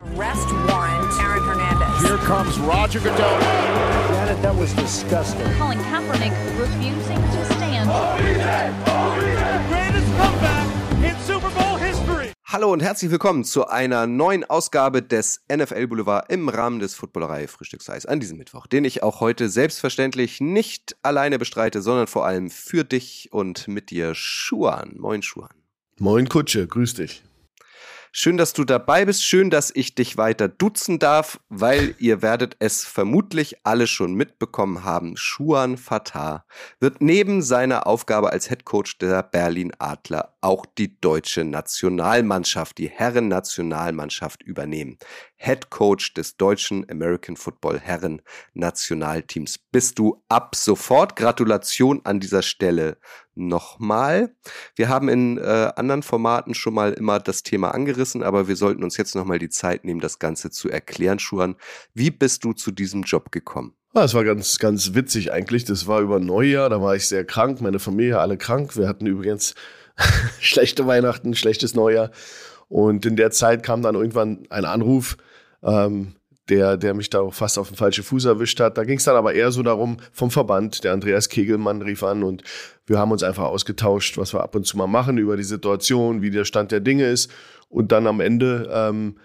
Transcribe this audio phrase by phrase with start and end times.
[0.00, 2.08] Arrest warrant, Aaron Hernandez.
[2.08, 3.40] Here comes Roger Goodell.
[4.12, 5.44] Janet, that was disgusting.
[5.58, 7.90] Colin Kaepernick refusing to stand.
[9.68, 10.66] Greatest comeback
[11.02, 12.32] in Super Bowl history.
[12.44, 17.48] Hallo und herzlich willkommen zu einer neuen Ausgabe des NFL Boulevard im Rahmen des Footballerei
[17.48, 22.50] Frühstückseis an diesem Mittwoch, den ich auch heute selbstverständlich nicht alleine bestreite, sondern vor allem
[22.50, 24.94] für dich und mit dir Schuan.
[24.96, 25.50] Moin Schuan.
[25.98, 27.24] Moin Kutsche, grüß dich.
[28.12, 29.22] Schön, dass du dabei bist.
[29.24, 34.84] Schön, dass ich dich weiter duzen darf, weil ihr werdet es vermutlich alle schon mitbekommen
[34.84, 35.16] haben.
[35.16, 36.44] Schuan Fatah
[36.80, 42.88] wird neben seiner Aufgabe als Head Coach der Berlin Adler auch die deutsche Nationalmannschaft, die
[42.88, 44.98] Herren-Nationalmannschaft übernehmen.
[45.36, 48.22] Head Coach des deutschen American Football Herren
[48.54, 49.58] Nationalteams.
[49.72, 51.16] Bist du ab sofort?
[51.16, 52.98] Gratulation an dieser Stelle
[53.34, 54.34] nochmal.
[54.74, 58.82] Wir haben in äh, anderen Formaten schon mal immer das Thema angerissen, aber wir sollten
[58.82, 61.18] uns jetzt nochmal die Zeit nehmen, das Ganze zu erklären.
[61.18, 61.56] Schuan,
[61.94, 63.74] wie bist du zu diesem Job gekommen?
[63.94, 65.64] Ja, es war ganz, ganz witzig eigentlich.
[65.64, 68.76] Das war über Neujahr, da war ich sehr krank, meine Familie alle krank.
[68.76, 69.54] Wir hatten übrigens
[70.40, 72.10] schlechte Weihnachten, schlechtes Neujahr.
[72.68, 75.16] Und in der Zeit kam dann irgendwann ein Anruf,
[75.62, 76.14] ähm,
[76.48, 78.78] der, der mich da auch fast auf den falschen Fuß erwischt hat.
[78.78, 82.22] Da ging es dann aber eher so darum, vom Verband, der Andreas Kegelmann rief an
[82.22, 82.42] und
[82.86, 86.22] wir haben uns einfach ausgetauscht, was wir ab und zu mal machen über die Situation,
[86.22, 87.30] wie der Stand der Dinge ist.
[87.68, 89.16] Und dann am Ende ähm,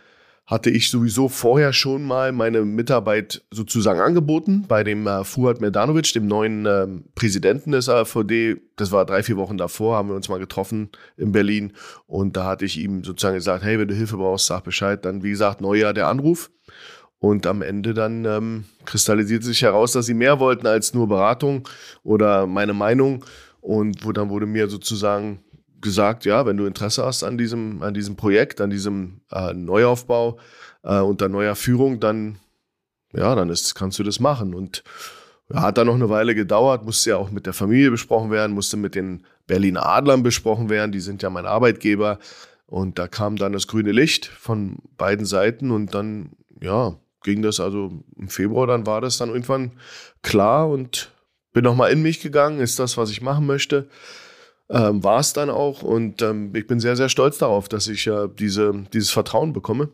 [0.46, 6.12] hatte ich sowieso vorher schon mal meine Mitarbeit sozusagen angeboten bei dem äh, Fuad Merdanovic,
[6.14, 8.58] dem neuen ähm, Präsidenten des AVD.
[8.76, 11.74] Das war drei, vier Wochen davor, haben wir uns mal getroffen in Berlin.
[12.08, 15.06] Und da hatte ich ihm sozusagen gesagt, hey, wenn du Hilfe brauchst, sag Bescheid.
[15.06, 16.52] Dann, wie gesagt, Neujahr der Anruf.
[17.20, 21.70] Und am Ende dann ähm, kristallisierte sich heraus, dass sie mehr wollten als nur Beratung
[22.04, 23.24] oder meine Meinung.
[23.62, 25.40] Und wo dann wurde mir sozusagen
[25.84, 30.40] gesagt, ja, wenn du Interesse hast an diesem, an diesem Projekt, an diesem äh, Neuaufbau
[30.84, 32.40] äh, unter neuer Führung, dann,
[33.14, 34.56] ja, dann ist, kannst du das machen.
[34.56, 34.84] Und
[35.50, 38.54] ja, hat dann noch eine Weile gedauert, musste ja auch mit der Familie besprochen werden,
[38.54, 42.18] musste mit den Berliner Adlern besprochen werden, die sind ja mein Arbeitgeber.
[42.66, 46.32] Und da kam dann das grüne Licht von beiden Seiten und dann,
[46.62, 49.74] ja, ging das also im Februar, dann war das dann irgendwann
[50.22, 51.12] klar und
[51.54, 53.88] bin nochmal in mich gegangen, ist das, was ich machen möchte.
[54.70, 58.08] Ähm, war es dann auch und ähm, ich bin sehr, sehr stolz darauf, dass ich
[58.08, 59.90] äh, diese, dieses Vertrauen bekomme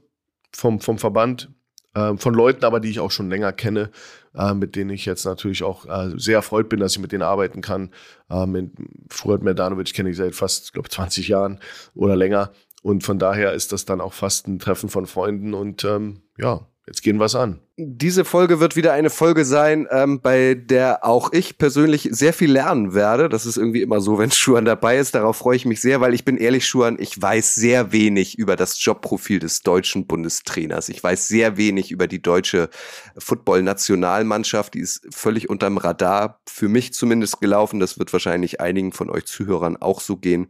[0.54, 1.50] vom, vom Verband,
[1.96, 3.90] äh, von Leuten aber, die ich auch schon länger kenne,
[4.36, 7.24] äh, mit denen ich jetzt natürlich auch äh, sehr erfreut bin, dass ich mit denen
[7.24, 7.92] arbeiten kann.
[8.30, 8.72] Äh, mit
[9.10, 11.60] Fuad Merdanovic kenne ich seit fast, glaube 20 Jahren
[11.96, 12.52] oder länger
[12.82, 16.68] und von daher ist das dann auch fast ein Treffen von Freunden und ähm, ja,
[16.86, 17.60] jetzt gehen wir es an.
[17.82, 22.52] Diese Folge wird wieder eine Folge sein, ähm, bei der auch ich persönlich sehr viel
[22.52, 23.30] lernen werde.
[23.30, 25.16] Das ist irgendwie immer so, wenn Schuan dabei ist.
[25.16, 28.58] Darauf freue ich mich sehr, weil ich bin ehrlich, Schuan, ich weiß sehr wenig über
[28.58, 30.90] das Jobprofil des deutschen Bundestrainers.
[30.90, 32.70] Ich weiß sehr wenig über die deutsche
[33.18, 34.74] Football-Nationalmannschaft.
[34.74, 37.80] Die ist völlig unterm Radar, für mich zumindest gelaufen.
[37.80, 40.50] Das wird wahrscheinlich einigen von euch Zuhörern auch so gehen.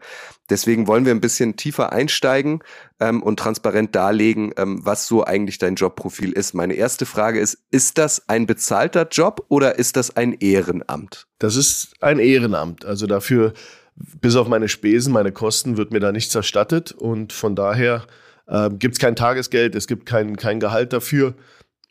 [0.49, 2.63] Deswegen wollen wir ein bisschen tiefer einsteigen
[2.99, 6.55] ähm, und transparent darlegen, ähm, was so eigentlich dein Jobprofil ist.
[6.55, 11.27] Meine erste Frage Frage ist, ist das ein bezahlter Job oder ist das ein Ehrenamt?
[11.37, 12.85] Das ist ein Ehrenamt.
[12.85, 13.51] Also dafür,
[13.95, 16.93] bis auf meine Spesen, meine Kosten, wird mir da nichts erstattet.
[16.93, 18.05] Und von daher
[18.47, 21.33] äh, gibt es kein Tagesgeld, es gibt kein, kein Gehalt dafür.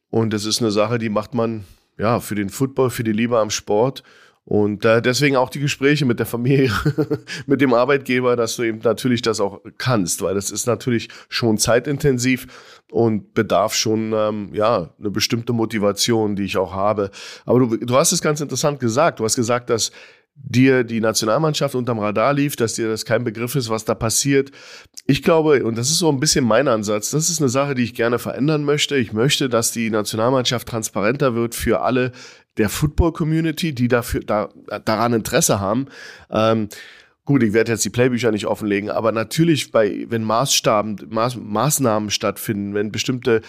[0.09, 1.65] Und es ist eine Sache, die macht man
[1.99, 4.03] ja für den Football, für die Liebe am Sport.
[4.49, 6.73] Und äh, deswegen auch die Gespräche mit der Familie,
[7.47, 11.59] mit dem Arbeitgeber, dass du eben natürlich das auch kannst, weil das ist natürlich schon
[11.59, 12.47] zeitintensiv
[12.91, 17.11] und bedarf schon ähm, ja eine bestimmte Motivation, die ich auch habe.
[17.45, 19.21] Aber du, du hast es ganz interessant gesagt.
[19.21, 19.93] Du hast gesagt, dass
[20.35, 24.51] dir die Nationalmannschaft unterm Radar lief, dass dir das kein Begriff ist, was da passiert.
[25.07, 27.83] Ich glaube, und das ist so ein bisschen mein Ansatz, das ist eine Sache, die
[27.83, 28.97] ich gerne verändern möchte.
[28.97, 32.13] Ich möchte, dass die Nationalmannschaft transparenter wird für alle
[32.59, 34.51] der Football-Community, die dafür, da,
[34.85, 35.87] daran Interesse haben.
[36.31, 36.69] Ähm,
[37.29, 42.09] Gut, ich werde jetzt die Playbücher nicht offenlegen, aber natürlich bei, wenn Maßstaben, Maß, Maßnahmen
[42.09, 43.43] stattfinden, wenn bestimmte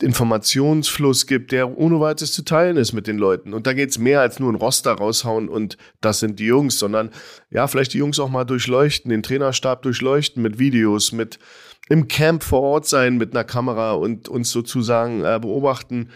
[0.00, 3.52] Informationsfluss gibt, der ohne weiteres zu teilen ist mit den Leuten.
[3.52, 7.10] Und da geht's mehr als nur ein Roster raushauen und das sind die Jungs, sondern
[7.50, 11.40] ja, vielleicht die Jungs auch mal durchleuchten, den Trainerstab durchleuchten mit Videos, mit
[11.88, 16.10] im Camp vor Ort sein mit einer Kamera und uns sozusagen äh, beobachten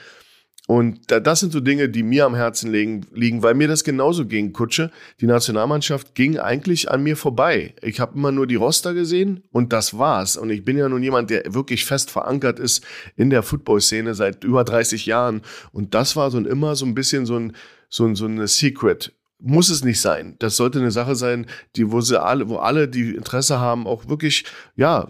[0.71, 4.53] und das sind so Dinge, die mir am Herzen liegen, weil mir das genauso ging,
[4.53, 4.93] Kutsche.
[5.21, 7.75] Die Nationalmannschaft ging eigentlich an mir vorbei.
[7.83, 10.37] Ich habe immer nur die Roster gesehen und das war's.
[10.37, 12.87] Und ich bin ja nun jemand, der wirklich fest verankert ist
[13.17, 15.43] in der Football-Szene seit über 30 Jahren.
[15.73, 17.57] Und das war so ein, immer so ein bisschen so ein,
[17.89, 19.13] so ein, so eine Secret
[19.43, 20.37] muss es nicht sein.
[20.39, 24.07] Das sollte eine Sache sein, die, wo sie alle, wo alle, die Interesse haben, auch
[24.07, 24.45] wirklich,
[24.77, 25.09] ja,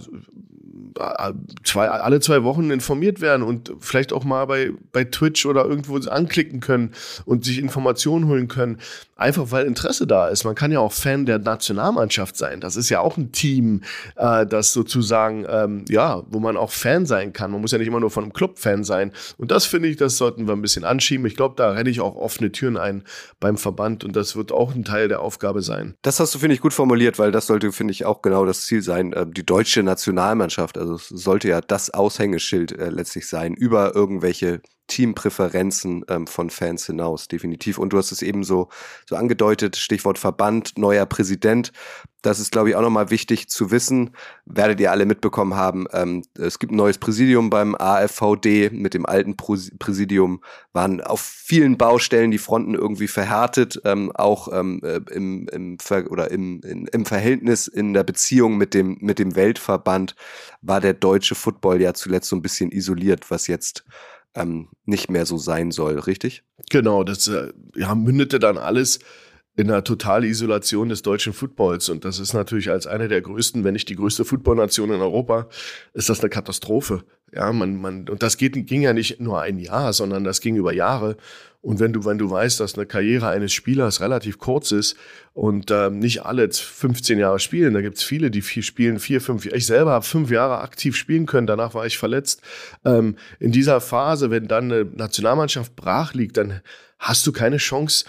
[1.65, 5.97] zwei, alle zwei Wochen informiert werden und vielleicht auch mal bei, bei Twitch oder irgendwo
[6.09, 6.95] anklicken können
[7.25, 8.79] und sich Informationen holen können.
[9.21, 10.45] Einfach weil Interesse da ist.
[10.45, 12.59] Man kann ja auch Fan der Nationalmannschaft sein.
[12.59, 13.83] Das ist ja auch ein Team,
[14.17, 17.51] äh, das sozusagen, ähm, ja, wo man auch Fan sein kann.
[17.51, 19.13] Man muss ja nicht immer nur von einem Club Fan sein.
[19.37, 21.27] Und das finde ich, das sollten wir ein bisschen anschieben.
[21.27, 23.05] Ich glaube, da renne ich auch offene Türen ein
[23.41, 25.97] beim Verband und das wird auch ein Teil der Aufgabe sein.
[26.01, 28.65] Das hast du, finde ich, gut formuliert, weil das sollte, finde ich, auch genau das
[28.65, 29.13] Ziel sein.
[29.13, 34.63] Äh, die deutsche Nationalmannschaft, also es sollte ja das Aushängeschild äh, letztlich sein, über irgendwelche
[34.91, 37.79] Teampräferenzen ähm, von Fans hinaus, definitiv.
[37.79, 38.69] Und du hast es eben so,
[39.09, 41.73] so angedeutet, Stichwort Verband, neuer Präsident.
[42.23, 44.11] Das ist, glaube ich, auch nochmal wichtig zu wissen.
[44.45, 45.87] Werdet ihr alle mitbekommen haben.
[45.93, 48.71] Ähm, es gibt ein neues Präsidium beim AFVD.
[48.71, 50.43] Mit dem alten Präsidium
[50.73, 56.11] waren auf vielen Baustellen die Fronten irgendwie verhärtet, ähm, auch ähm, äh, im, im, Ver
[56.11, 60.15] oder im, in, im Verhältnis in der Beziehung mit dem, mit dem Weltverband
[60.63, 63.85] war der deutsche Football ja zuletzt so ein bisschen isoliert, was jetzt
[64.35, 66.43] ähm, nicht mehr so sein soll, richtig?
[66.71, 69.01] Genau, das äh, ja, mündete dann alles
[69.57, 71.89] in einer totalen Isolation des deutschen Footballs.
[71.89, 75.49] Und das ist natürlich als eine der größten, wenn nicht die größte Footballnation in Europa,
[75.93, 77.05] ist das eine Katastrophe.
[77.33, 80.57] Ja, man, man, und das geht, ging ja nicht nur ein Jahr, sondern das ging
[80.57, 81.17] über Jahre.
[81.63, 84.97] Und wenn du, wenn du weißt, dass eine Karriere eines Spielers relativ kurz ist
[85.35, 89.45] und ähm, nicht alle 15 Jahre spielen, da gibt's viele, die viel spielen, vier, fünf
[89.45, 89.59] Jahre.
[89.59, 92.41] Ich selber habe fünf Jahre aktiv spielen können, danach war ich verletzt.
[92.85, 96.63] Ähm, in dieser Phase, wenn dann eine Nationalmannschaft brach liegt, dann
[96.99, 98.07] hast du keine Chance,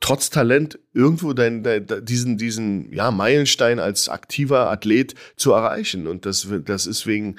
[0.00, 6.06] trotz Talent irgendwo dein, dein, diesen, diesen ja, Meilenstein als aktiver Athlet zu erreichen.
[6.06, 7.36] Und das, das ist wegen,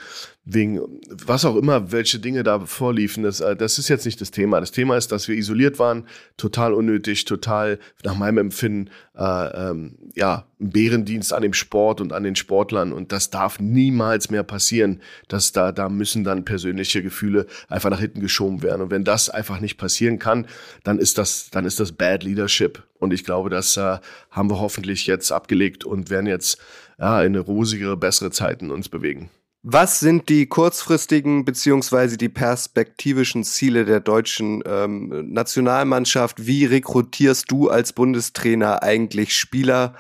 [0.52, 4.32] wegen was auch immer, welche Dinge da vorliefen, das, äh, das ist jetzt nicht das
[4.32, 4.60] Thema.
[4.60, 6.06] Das Thema ist, dass wir isoliert waren,
[6.38, 12.14] total unnötig, total nach meinem Empfinden, äh, ähm, ja, ein Bärendienst an dem Sport und
[12.14, 12.94] an den Sportlern.
[12.94, 15.02] Und das darf niemals mehr passieren.
[15.28, 18.82] dass da, da müssen dann persönliche Gefühle einfach nach hinten geschoben werden.
[18.82, 20.48] Und wenn das einfach nicht passieren kann,
[20.84, 22.84] dann ist das, dann ist das Bad Leadership.
[22.98, 24.00] Und ich glaube, das äh,
[24.32, 26.60] haben wir hoffentlich jetzt abgelegt und werden jetzt
[26.98, 29.30] ja, in eine rosigere, bessere Zeiten uns bewegen.
[29.62, 36.46] Was sind die kurzfristigen beziehungsweise die perspektivischen Ziele der deutschen ähm, Nationalmannschaft?
[36.48, 39.96] Wie rekrutierst du als Bundestrainer eigentlich Spieler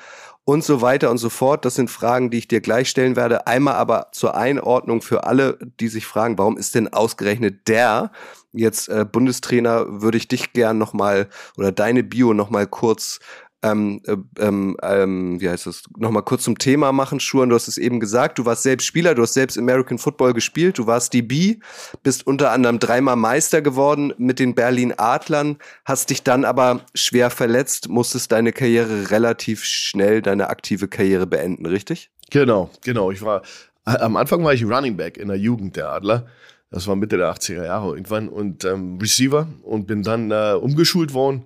[0.45, 1.65] und so weiter und so fort?
[1.65, 3.47] Das sind Fragen, die ich dir gleich stellen werde.
[3.47, 8.13] Einmal aber zur Einordnung für alle, die sich fragen, warum ist denn ausgerechnet der
[8.53, 10.01] jetzt äh, Bundestrainer?
[10.01, 11.27] Würde ich dich gern noch mal
[11.57, 13.19] oder deine Bio noch mal kurz
[13.61, 17.67] ähm, äh, ähm, ähm, wie heißt das, nochmal kurz zum Thema machen, Schuhen, du hast
[17.67, 21.13] es eben gesagt, du warst selbst Spieler, du hast selbst American Football gespielt, du warst
[21.13, 21.59] DB,
[22.01, 27.29] bist unter anderem dreimal Meister geworden mit den Berlin Adlern, hast dich dann aber schwer
[27.29, 32.11] verletzt, musstest deine Karriere relativ schnell, deine aktive Karriere beenden, richtig?
[32.31, 33.11] Genau, genau.
[33.11, 33.41] Ich war,
[33.83, 36.27] am Anfang war ich Running Back in der Jugend der Adler.
[36.71, 41.15] Das war Mitte der 80er Jahre irgendwann und ähm, Receiver und bin dann äh, umgeschult
[41.15, 41.45] worden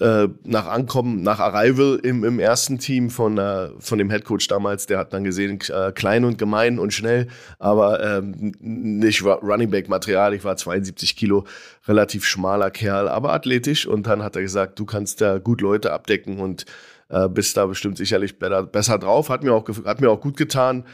[0.00, 4.86] äh, nach Ankommen, nach Arrival im, im ersten Team von, äh, von dem Headcoach damals,
[4.86, 7.28] der hat dann gesehen, äh, klein und gemein und schnell,
[7.58, 10.34] aber ähm, nicht Running Back Material.
[10.34, 11.46] Ich war 72 Kilo,
[11.86, 13.86] relativ schmaler Kerl, aber athletisch.
[13.86, 16.64] Und dann hat er gesagt, du kannst da gut Leute abdecken und
[17.08, 19.30] äh, bist da bestimmt sicherlich besser, drauf.
[19.30, 20.84] Hat mir auch, hat mir auch gut getan.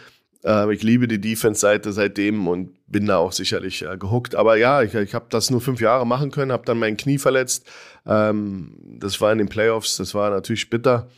[0.44, 4.34] Äh, ich liebe die Defense-Seite seitdem und bin da auch sicherlich äh, gehuckt.
[4.34, 7.18] Aber ja, ich, ich habe das nur fünf Jahre machen können, habe dann mein Knie
[7.18, 7.66] verletzt.
[8.06, 11.08] Ähm, das war in den Playoffs, das war natürlich bitter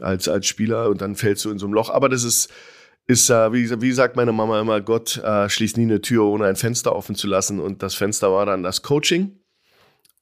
[0.00, 1.90] als, als Spieler und dann fällst du in so ein Loch.
[1.90, 2.50] Aber das ist,
[3.06, 6.46] ist äh, wie, wie sagt meine Mama immer, Gott äh, schließt nie eine Tür, ohne
[6.46, 7.60] ein Fenster offen zu lassen.
[7.60, 9.39] Und das Fenster war dann das Coaching.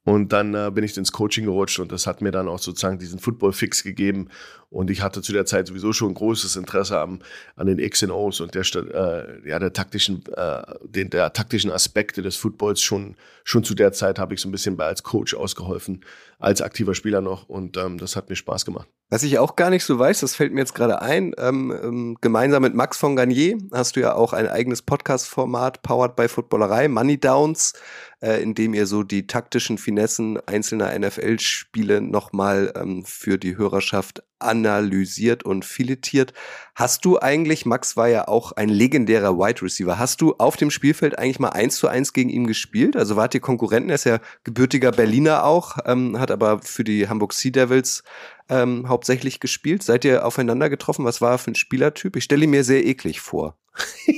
[0.08, 2.98] Und dann äh, bin ich ins Coaching gerutscht und das hat mir dann auch sozusagen
[2.98, 4.30] diesen Football-Fix gegeben.
[4.70, 7.18] Und ich hatte zu der Zeit sowieso schon großes Interesse am,
[7.56, 11.70] an den X und O's und der, äh, ja, der taktischen, äh, den, der taktischen
[11.70, 15.02] Aspekte des Footballs schon, schon zu der Zeit habe ich so ein bisschen bei als
[15.02, 16.02] Coach ausgeholfen,
[16.38, 17.46] als aktiver Spieler noch.
[17.50, 18.88] Und ähm, das hat mir Spaß gemacht.
[19.10, 22.18] Was ich auch gar nicht so weiß, das fällt mir jetzt gerade ein, ähm, ähm,
[22.20, 26.88] gemeinsam mit Max von Garnier hast du ja auch ein eigenes Podcast-Format, powered by Footballerei,
[26.88, 27.72] Money Downs,
[28.20, 34.24] äh, in dem ihr so die taktischen Finessen einzelner NFL-Spiele nochmal ähm, für die Hörerschaft
[34.40, 36.34] analysiert und filetiert.
[36.74, 40.70] Hast du eigentlich, Max war ja auch ein legendärer Wide Receiver, hast du auf dem
[40.70, 42.94] Spielfeld eigentlich mal eins zu eins gegen ihn gespielt?
[42.94, 43.88] Also wart ihr Konkurrenten?
[43.88, 48.02] Er ist ja gebürtiger Berliner auch, ähm, hat aber für die Hamburg Sea Devils
[48.48, 49.82] ähm, hauptsächlich gespielt.
[49.82, 51.04] Seid ihr aufeinander getroffen?
[51.04, 52.16] Was war er für ein Spielertyp?
[52.16, 53.56] Ich stelle ihn mir sehr eklig vor.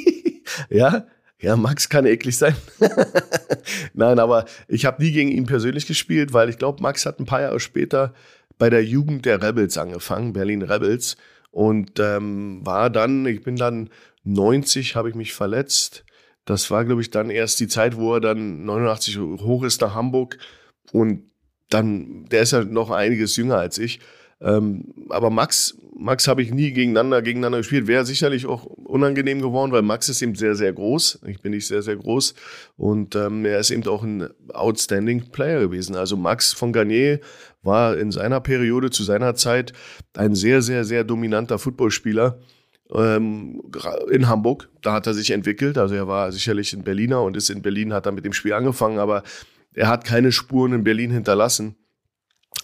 [0.69, 1.07] ja,
[1.41, 2.55] ja, Max kann eklig sein.
[3.95, 7.27] Nein, aber ich habe nie gegen ihn persönlich gespielt, weil ich glaube, Max hat ein
[7.27, 8.15] paar Jahre später
[8.59, 11.17] bei der Jugend der Rebels angefangen, Berlin Rebels.
[11.51, 13.91] Und ähm, war dann, ich bin dann
[14.25, 16.05] 90 habe ich mich verletzt.
[16.45, 19.95] Das war, glaube ich, dann erst die Zeit, wo er dann 89 hoch ist nach
[19.95, 20.39] Hamburg.
[20.93, 21.31] Und
[21.71, 24.01] dann, der ist ja noch einiges jünger als ich.
[24.41, 27.87] Ähm, aber Max, Max habe ich nie gegeneinander, gegeneinander gespielt.
[27.87, 31.21] Wäre sicherlich auch unangenehm geworden, weil Max ist eben sehr, sehr groß.
[31.27, 32.35] Ich bin nicht sehr, sehr groß.
[32.77, 35.97] Und ähm, er ist eben auch ein outstanding Player gewesen.
[35.97, 37.21] Also Max von Garnier
[37.63, 39.75] war in seiner Periode, zu seiner Zeit,
[40.15, 42.41] ein sehr, sehr, sehr dominanter Footballspieler
[42.95, 43.61] ähm,
[44.11, 44.71] in Hamburg.
[44.81, 45.77] Da hat er sich entwickelt.
[45.77, 48.55] Also er war sicherlich ein Berliner und ist in Berlin, hat er mit dem Spiel
[48.55, 49.23] angefangen, aber
[49.75, 51.77] er hat keine Spuren in Berlin hinterlassen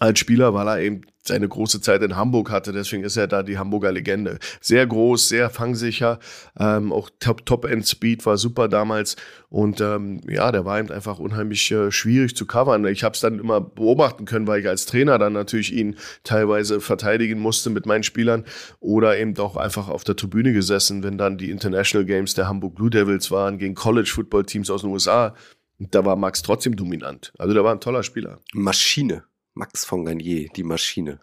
[0.00, 2.72] als Spieler, weil er eben seine große Zeit in Hamburg hatte.
[2.72, 4.38] Deswegen ist er da die Hamburger Legende.
[4.60, 6.18] Sehr groß, sehr fangsicher,
[6.58, 9.16] ähm, auch Top-End-Speed war super damals.
[9.48, 12.84] Und ähm, ja, der war eben einfach unheimlich äh, schwierig zu covern.
[12.86, 16.80] Ich habe es dann immer beobachten können, weil ich als Trainer dann natürlich ihn teilweise
[16.80, 18.44] verteidigen musste mit meinen Spielern
[18.80, 22.74] oder eben auch einfach auf der Tribüne gesessen, wenn dann die International Games der Hamburg
[22.74, 25.34] Blue Devils waren gegen College-Football-Teams aus den USA.
[25.78, 27.32] Da war Max trotzdem dominant.
[27.38, 28.40] Also der war ein toller Spieler.
[28.52, 29.24] Maschine.
[29.56, 31.20] Max von Garnier, die Maschine.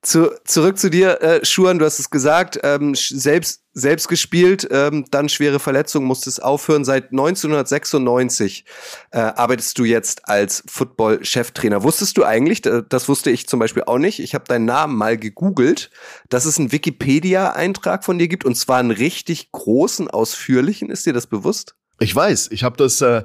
[0.00, 5.06] Zu, zurück zu dir, äh, Schuhan, du hast es gesagt, ähm, selbst, selbst gespielt, ähm,
[5.10, 6.84] dann schwere Verletzung, musstest aufhören.
[6.84, 8.64] Seit 1996
[9.10, 11.82] äh, arbeitest du jetzt als Football-Cheftrainer.
[11.82, 15.18] Wusstest du eigentlich, das wusste ich zum Beispiel auch nicht, ich habe deinen Namen mal
[15.18, 15.90] gegoogelt,
[16.28, 20.90] dass es einen Wikipedia-Eintrag von dir gibt und zwar einen richtig großen, ausführlichen.
[20.90, 21.74] Ist dir das bewusst?
[21.98, 23.24] Ich weiß, ich habe das äh,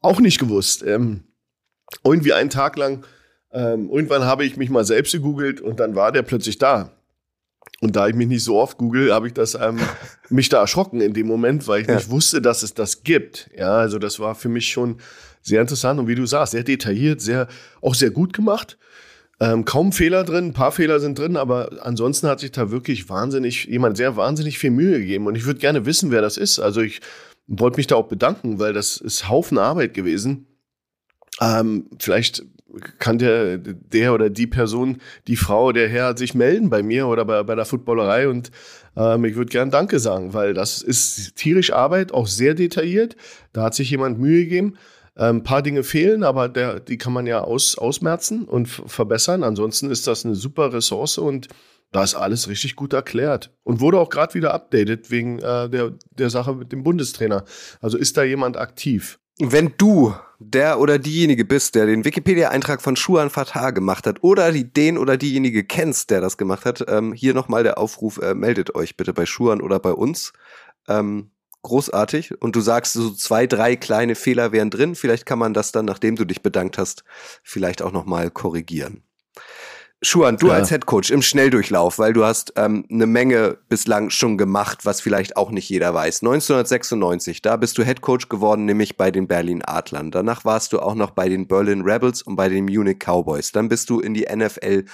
[0.00, 0.82] auch nicht gewusst.
[0.82, 1.28] Ähm,
[2.02, 3.04] irgendwie einen Tag lang
[3.52, 6.92] ähm, irgendwann habe ich mich mal selbst gegoogelt und dann war der plötzlich da.
[7.80, 9.78] Und da ich mich nicht so oft google, habe ich das ähm,
[10.28, 11.94] mich da erschrocken in dem Moment, weil ich ja.
[11.94, 13.50] nicht wusste, dass es das gibt.
[13.56, 14.96] Ja, also das war für mich schon
[15.42, 17.48] sehr interessant und wie du sagst, sehr detailliert, sehr
[17.80, 18.78] auch sehr gut gemacht.
[19.40, 23.08] Ähm, kaum Fehler drin, ein paar Fehler sind drin, aber ansonsten hat sich da wirklich
[23.08, 26.58] wahnsinnig jemand sehr wahnsinnig viel Mühe gegeben und ich würde gerne wissen, wer das ist.
[26.58, 27.00] Also ich
[27.46, 30.46] wollte mich da auch bedanken, weil das ist Haufen Arbeit gewesen.
[31.40, 32.42] Ähm, vielleicht
[32.98, 37.24] kann der, der oder die Person, die Frau, der Herr sich melden bei mir oder
[37.24, 38.50] bei, bei der Footballerei und
[38.96, 43.16] ähm, ich würde gern Danke sagen, weil das ist tierisch Arbeit, auch sehr detailliert.
[43.52, 44.76] Da hat sich jemand Mühe gegeben.
[45.14, 49.42] Ein ähm, paar Dinge fehlen, aber der, die kann man ja aus, ausmerzen und verbessern.
[49.42, 51.48] Ansonsten ist das eine super Ressource und
[51.90, 55.94] da ist alles richtig gut erklärt und wurde auch gerade wieder updated wegen äh, der,
[56.10, 57.44] der Sache mit dem Bundestrainer.
[57.80, 59.18] Also ist da jemand aktiv?
[59.40, 64.50] Wenn du der oder diejenige bist, der den Wikipedia-Eintrag von Schuan Fatah gemacht hat oder
[64.50, 68.34] die, den oder diejenige kennst, der das gemacht hat, ähm, hier nochmal der Aufruf, äh,
[68.34, 70.32] meldet euch bitte bei Schuan oder bei uns.
[70.88, 71.30] Ähm,
[71.62, 72.40] großartig.
[72.42, 74.96] Und du sagst, so zwei, drei kleine Fehler wären drin.
[74.96, 77.04] Vielleicht kann man das dann, nachdem du dich bedankt hast,
[77.44, 79.04] vielleicht auch nochmal korrigieren.
[80.00, 80.54] Schuan, du ja.
[80.54, 85.36] als Headcoach im Schnelldurchlauf, weil du hast ähm, eine Menge bislang schon gemacht, was vielleicht
[85.36, 86.22] auch nicht jeder weiß.
[86.22, 90.12] 1996, da bist du Headcoach geworden, nämlich bei den Berlin Adlern.
[90.12, 93.50] Danach warst du auch noch bei den Berlin Rebels und bei den Munich Cowboys.
[93.50, 94.84] Dann bist du in die NFL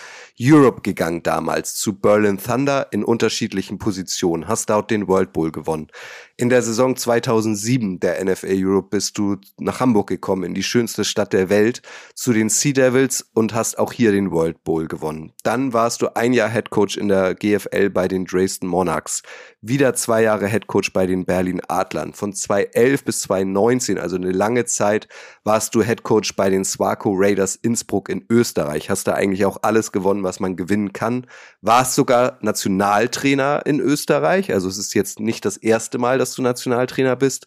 [0.40, 5.88] Europe gegangen damals zu Berlin Thunder in unterschiedlichen Positionen, hast dort den World Bowl gewonnen.
[6.36, 11.04] In der Saison 2007 der NFL Europe bist du nach Hamburg gekommen, in die schönste
[11.04, 11.80] Stadt der Welt,
[12.16, 15.32] zu den Sea Devils und hast auch hier den World Bowl gewonnen.
[15.44, 19.22] Dann warst du ein Jahr Head Coach in der GFL bei den Dresden Monarchs,
[19.66, 22.12] wieder zwei Jahre Head Coach bei den Berlin Adlern.
[22.12, 25.08] Von 2011 bis 2019, also eine lange Zeit,
[25.42, 28.90] warst du Head Coach bei den Swaco Raiders Innsbruck in Österreich.
[28.90, 31.26] Hast da eigentlich auch alles gewonnen, was man gewinnen kann.
[31.62, 34.52] Warst sogar Nationaltrainer in Österreich.
[34.52, 37.46] Also es ist jetzt nicht das erste Mal, dass du Nationaltrainer bist.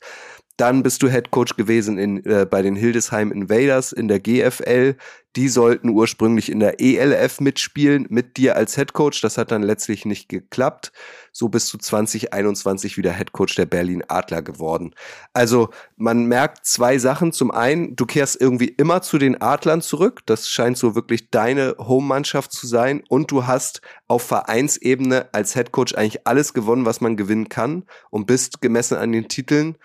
[0.58, 4.96] Dann bist du Head Coach gewesen in, äh, bei den Hildesheim Invaders in der GFL.
[5.36, 9.22] Die sollten ursprünglich in der ELF mitspielen, mit dir als Head Coach.
[9.22, 10.92] Das hat dann letztlich nicht geklappt.
[11.32, 14.96] So bist du 2021 wieder Head Coach der Berlin Adler geworden.
[15.34, 17.34] Also man merkt zwei Sachen.
[17.34, 20.22] Zum einen, du kehrst irgendwie immer zu den Adlern zurück.
[20.26, 23.04] Das scheint so wirklich deine Home-Mannschaft zu sein.
[23.10, 27.84] Und du hast auf Vereinsebene als Head Coach eigentlich alles gewonnen, was man gewinnen kann
[28.10, 29.78] und bist gemessen an den Titeln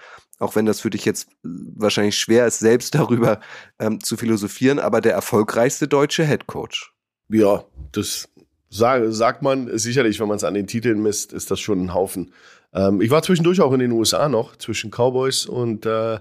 [0.42, 3.40] auch wenn das für dich jetzt wahrscheinlich schwer ist, selbst darüber
[3.78, 6.92] ähm, zu philosophieren, aber der erfolgreichste deutsche Head Coach.
[7.28, 8.28] Ja, das
[8.68, 11.94] sag, sagt man sicherlich, wenn man es an den Titeln misst, ist das schon ein
[11.94, 12.32] Haufen.
[12.74, 16.18] Ähm, ich war zwischendurch auch in den USA noch, zwischen Cowboys und, äh,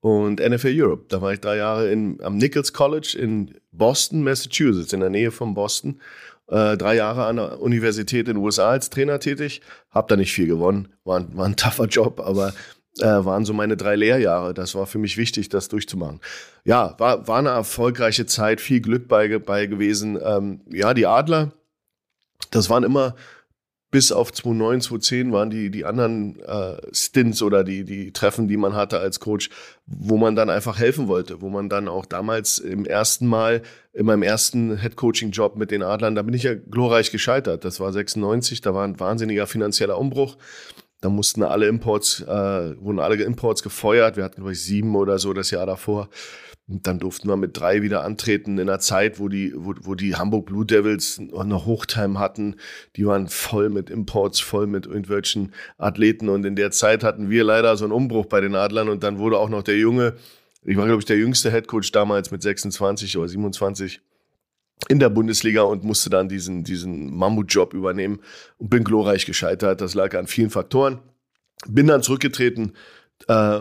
[0.00, 1.04] und NFL Europe.
[1.08, 5.30] Da war ich drei Jahre in, am Nichols College in Boston, Massachusetts, in der Nähe
[5.30, 6.00] von Boston.
[6.48, 9.60] Äh, drei Jahre an der Universität in den USA als Trainer tätig.
[9.90, 10.88] Hab da nicht viel gewonnen.
[11.04, 12.54] War, war ein tougher Job, aber
[12.98, 14.54] äh, waren so meine drei Lehrjahre.
[14.54, 16.20] Das war für mich wichtig, das durchzumachen.
[16.64, 20.18] Ja, war, war eine erfolgreiche Zeit, viel Glück bei, bei gewesen.
[20.22, 21.52] Ähm, ja, die Adler,
[22.50, 23.14] das waren immer
[23.90, 28.56] bis auf 2009, 2010 waren die, die anderen äh, Stints oder die, die Treffen, die
[28.56, 29.50] man hatte als Coach,
[29.86, 34.06] wo man dann einfach helfen wollte, wo man dann auch damals im ersten Mal, in
[34.06, 37.64] meinem ersten Head-Coaching-Job mit den Adlern, da bin ich ja glorreich gescheitert.
[37.64, 40.36] Das war 96, da war ein wahnsinniger finanzieller Umbruch.
[41.00, 44.16] Da mussten alle Imports, äh, wurden alle Imports gefeuert.
[44.16, 46.10] Wir hatten, glaube ich, sieben oder so das Jahr davor.
[46.68, 49.94] Und dann durften wir mit drei wieder antreten in einer Zeit, wo die, wo, wo
[49.94, 52.56] die Hamburg Blue Devils eine Hochtime hatten.
[52.96, 56.28] Die waren voll mit Imports, voll mit irgendwelchen Athleten.
[56.28, 58.88] Und in der Zeit hatten wir leider so einen Umbruch bei den Adlern.
[58.88, 60.14] Und dann wurde auch noch der Junge,
[60.62, 64.00] ich war, glaube ich, der jüngste Headcoach damals mit 26 oder 27
[64.88, 68.20] in der Bundesliga und musste dann diesen, diesen Mammutjob übernehmen
[68.58, 69.80] und bin glorreich gescheitert.
[69.80, 70.98] Das lag an vielen Faktoren.
[71.66, 72.72] Bin dann zurückgetreten,
[73.28, 73.60] äh,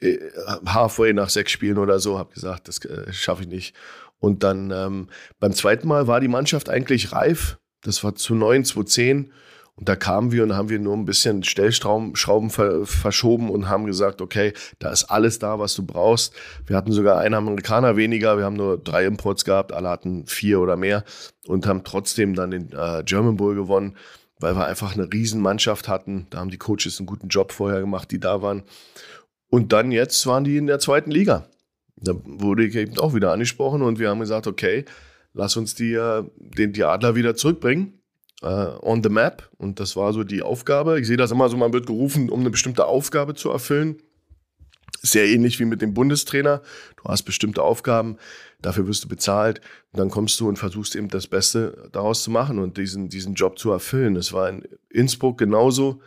[0.00, 0.18] äh,
[0.66, 3.74] halfway nach sechs Spielen oder so, habe gesagt, das äh, schaffe ich nicht.
[4.20, 5.08] Und dann ähm,
[5.40, 7.58] beim zweiten Mal war die Mannschaft eigentlich reif.
[7.82, 9.32] Das war zu 9, zu 10.
[9.76, 13.86] Und da kamen wir und haben wir nur ein bisschen Stellschrauben ver verschoben und haben
[13.86, 16.34] gesagt, okay, da ist alles da, was du brauchst.
[16.66, 20.60] Wir hatten sogar einen Amerikaner weniger, wir haben nur drei Imports gehabt, alle hatten vier
[20.60, 21.04] oder mehr
[21.46, 23.96] und haben trotzdem dann den äh, German Bowl gewonnen
[24.42, 26.26] weil wir einfach eine Riesenmannschaft hatten.
[26.30, 28.64] Da haben die Coaches einen guten Job vorher gemacht, die da waren.
[29.48, 31.46] Und dann jetzt waren die in der zweiten Liga.
[31.96, 34.84] Da wurde ich eben auch wieder angesprochen und wir haben gesagt, okay,
[35.32, 38.01] lass uns die, äh, den, die Adler wieder zurückbringen.
[38.42, 39.48] Uh, on the map.
[39.56, 40.98] Und das war so die Aufgabe.
[40.98, 43.98] Ich sehe das immer so, man wird gerufen, um eine bestimmte Aufgabe zu erfüllen.
[45.00, 46.60] Sehr ähnlich wie mit dem Bundestrainer.
[46.96, 48.16] Du hast bestimmte Aufgaben,
[48.60, 49.60] dafür wirst du bezahlt.
[49.92, 53.34] Und dann kommst du und versuchst eben das Beste daraus zu machen und diesen, diesen
[53.34, 54.16] Job zu erfüllen.
[54.16, 56.00] Es war in Innsbruck genauso,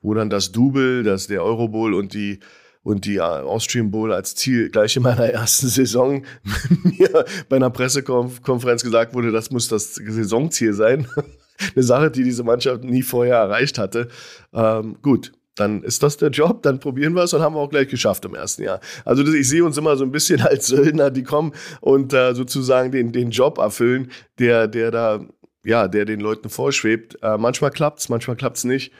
[0.00, 2.40] wo dann das Double, das der Eurobowl und die
[2.82, 6.24] und die Austrian Bowl als Ziel gleich in meiner ersten Saison
[6.82, 11.06] mir bei einer Pressekonferenz gesagt wurde, das muss das Saisonziel sein.
[11.74, 14.08] Eine Sache, die diese Mannschaft nie vorher erreicht hatte.
[14.52, 17.70] Ähm, gut, dann ist das der Job, dann probieren wir es und haben wir auch
[17.70, 18.80] gleich geschafft im ersten Jahr.
[19.04, 22.90] Also ich sehe uns immer so ein bisschen als Söldner, die kommen und äh, sozusagen
[22.90, 25.20] den, den Job erfüllen, der, der da,
[25.64, 27.18] ja, der den Leuten vorschwebt.
[27.22, 28.92] Äh, manchmal klappt's, manchmal klappt's nicht.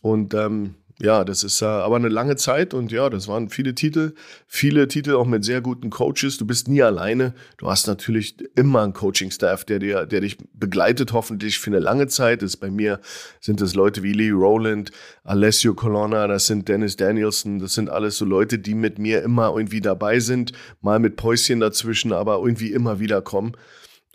[0.00, 3.74] Und ähm, ja, das ist äh, aber eine lange Zeit und ja, das waren viele
[3.74, 4.14] Titel,
[4.48, 6.38] viele Titel auch mit sehr guten Coaches.
[6.38, 7.34] Du bist nie alleine.
[7.56, 12.08] Du hast natürlich immer einen Coaching-Staff, der dir, der dich begleitet, hoffentlich für eine lange
[12.08, 12.42] Zeit.
[12.42, 13.00] Das bei mir
[13.40, 14.90] sind es Leute wie Lee Rowland,
[15.22, 19.54] Alessio Colonna, das sind Dennis Danielson, das sind alles so Leute, die mit mir immer
[19.56, 23.52] irgendwie dabei sind, mal mit Päuschen dazwischen, aber irgendwie immer wieder kommen.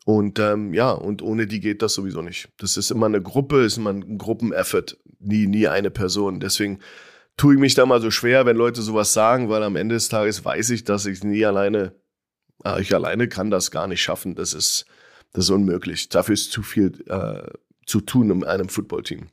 [0.05, 2.49] Und ähm, ja, und ohne die geht das sowieso nicht.
[2.57, 6.39] Das ist immer eine Gruppe, ist immer ein Gruppeneffort, nie, nie eine Person.
[6.39, 6.79] Deswegen
[7.37, 10.09] tue ich mich da mal so schwer, wenn Leute sowas sagen, weil am Ende des
[10.09, 11.93] Tages weiß ich, dass ich nie alleine,
[12.65, 14.35] äh, ich alleine kann das gar nicht schaffen.
[14.35, 14.85] Das ist,
[15.31, 16.09] das ist unmöglich.
[16.09, 17.49] Dafür ist zu viel äh,
[17.85, 19.27] zu tun in einem Footballteam.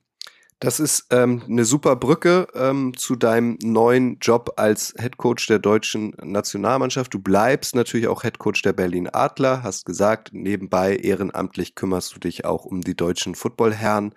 [0.61, 5.59] Das ist ähm, eine super Brücke ähm, zu deinem neuen Job als Head Coach der
[5.59, 7.15] deutschen Nationalmannschaft.
[7.15, 12.21] Du bleibst natürlich auch Head Coach der Berlin Adler, hast gesagt, nebenbei ehrenamtlich kümmerst du
[12.21, 14.15] dich auch um die deutschen Footballherren.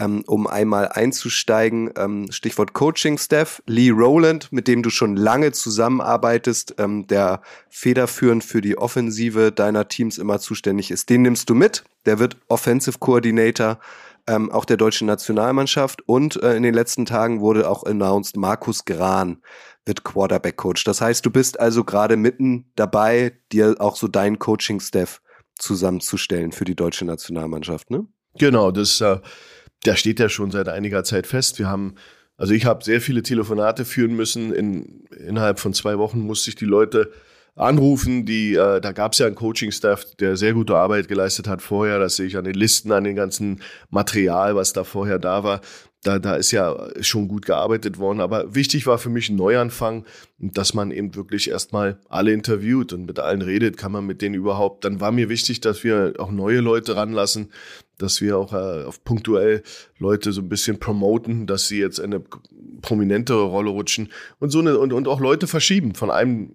[0.00, 6.76] Ähm, um einmal einzusteigen, ähm, Stichwort Coaching-Staff, Lee Rowland, mit dem du schon lange zusammenarbeitest,
[6.78, 11.10] ähm, der federführend für die Offensive deiner Teams immer zuständig ist.
[11.10, 13.80] Den nimmst du mit, der wird Offensive Coordinator
[14.28, 16.02] ähm, auch der deutschen Nationalmannschaft.
[16.06, 19.42] Und äh, in den letzten Tagen wurde auch announced, Markus Gran
[19.84, 20.84] wird Quarterback-Coach.
[20.84, 25.20] Das heißt, du bist also gerade mitten dabei, dir auch so dein Coaching-Staff
[25.58, 28.06] zusammenzustellen für die deutsche Nationalmannschaft, ne?
[28.38, 29.18] Genau, das, äh,
[29.84, 31.58] der steht ja schon seit einiger Zeit fest.
[31.58, 31.96] Wir haben
[32.38, 34.54] also ich habe sehr viele Telefonate führen müssen.
[34.54, 37.10] In, innerhalb von zwei Wochen musste ich die Leute
[37.58, 38.24] anrufen.
[38.24, 41.98] Die, äh, da gab es ja einen Coaching-Staff, der sehr gute Arbeit geleistet hat vorher.
[41.98, 45.60] Das sehe ich an den Listen, an dem ganzen Material, was da vorher da war.
[46.04, 48.20] Da, da ist ja schon gut gearbeitet worden.
[48.20, 50.04] Aber wichtig war für mich ein Neuanfang,
[50.38, 54.36] dass man eben wirklich erstmal alle interviewt und mit allen redet, kann man mit denen
[54.36, 54.84] überhaupt.
[54.84, 57.50] Dann war mir wichtig, dass wir auch neue Leute ranlassen,
[57.98, 59.64] dass wir auch äh, auf punktuell
[59.98, 62.22] Leute so ein bisschen promoten, dass sie jetzt eine
[62.80, 66.52] prominentere Rolle rutschen und so eine, und, und auch Leute verschieben von einem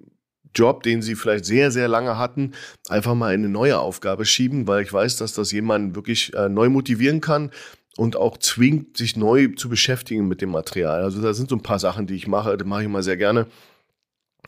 [0.55, 2.53] Job, den sie vielleicht sehr, sehr lange hatten,
[2.89, 6.49] einfach mal in eine neue Aufgabe schieben, weil ich weiß, dass das jemanden wirklich äh,
[6.49, 7.51] neu motivieren kann
[7.97, 11.03] und auch zwingt, sich neu zu beschäftigen mit dem Material.
[11.03, 13.17] Also da sind so ein paar Sachen, die ich mache, die mache ich mal sehr
[13.17, 13.47] gerne.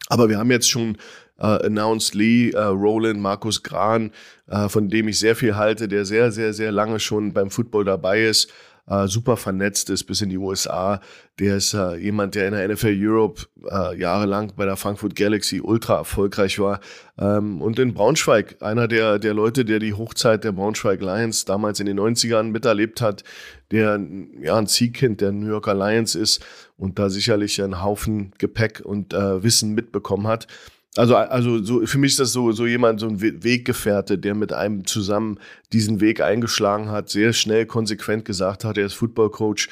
[0.08, 0.98] Aber wir haben jetzt schon
[1.40, 4.12] äh, announced Lee, äh, Roland, Markus Gran,
[4.48, 7.86] äh, von dem ich sehr viel halte, der sehr, sehr, sehr lange schon beim Football
[7.86, 8.52] dabei ist.
[8.88, 11.02] Äh, super vernetzt ist bis in die USA.
[11.40, 15.60] Der ist äh, jemand, der in der NFL Europe äh, jahrelang bei der Frankfurt Galaxy
[15.62, 16.80] ultra erfolgreich war.
[17.18, 21.80] Ähm, und in Braunschweig, einer der, der Leute, der die Hochzeit der Braunschweig Lions damals
[21.80, 23.24] in den 90ern miterlebt hat,
[23.72, 24.00] der
[24.42, 26.46] ja ein Ziehkind der New Yorker Lions ist
[26.78, 30.48] und da sicherlich einen Haufen Gepäck und äh, Wissen mitbekommen hat.
[30.98, 34.54] Also, also so, für mich ist das so, so jemand, so ein Weggefährte, der mit
[34.54, 35.40] einem zusammen
[35.74, 39.70] diesen Weg eingeschlagen hat, sehr schnell, konsequent gesagt hat, er ist Football-Coach.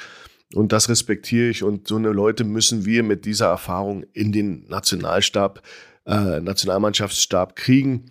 [0.54, 1.62] Und das respektiere ich.
[1.62, 5.62] Und so eine Leute müssen wir mit dieser Erfahrung in den Nationalstab,
[6.06, 8.10] äh, Nationalmannschaftsstab kriegen.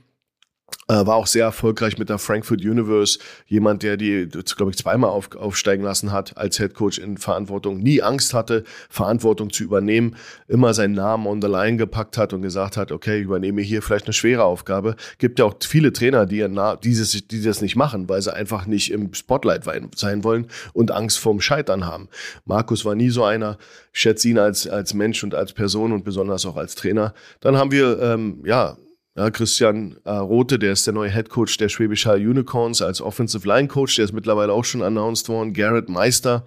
[0.87, 3.19] Äh, war auch sehr erfolgreich mit der Frankfurt Universe.
[3.47, 7.79] Jemand, der die, glaube ich, zweimal auf, aufsteigen lassen hat als Head Coach in Verantwortung.
[7.79, 10.15] Nie Angst hatte, Verantwortung zu übernehmen.
[10.47, 13.81] Immer seinen Namen on the line gepackt hat und gesagt hat, okay, ich übernehme hier
[13.81, 14.95] vielleicht eine schwere Aufgabe.
[15.19, 16.45] Gibt ja auch viele Trainer, die,
[16.83, 19.63] dieses, die das nicht machen, weil sie einfach nicht im Spotlight
[19.95, 22.09] sein wollen und Angst vorm Scheitern haben.
[22.45, 23.57] Markus war nie so einer.
[23.93, 27.13] Ich schätze ihn als, als Mensch und als Person und besonders auch als Trainer.
[27.39, 28.77] Dann haben wir, ähm, ja,
[29.15, 32.99] ja, Christian äh, Rote, der ist der neue Head Coach der Schwäbisch Hall Unicorns als
[33.01, 35.53] Offensive Line Coach, der ist mittlerweile auch schon announced worden.
[35.53, 36.45] Garrett Meister,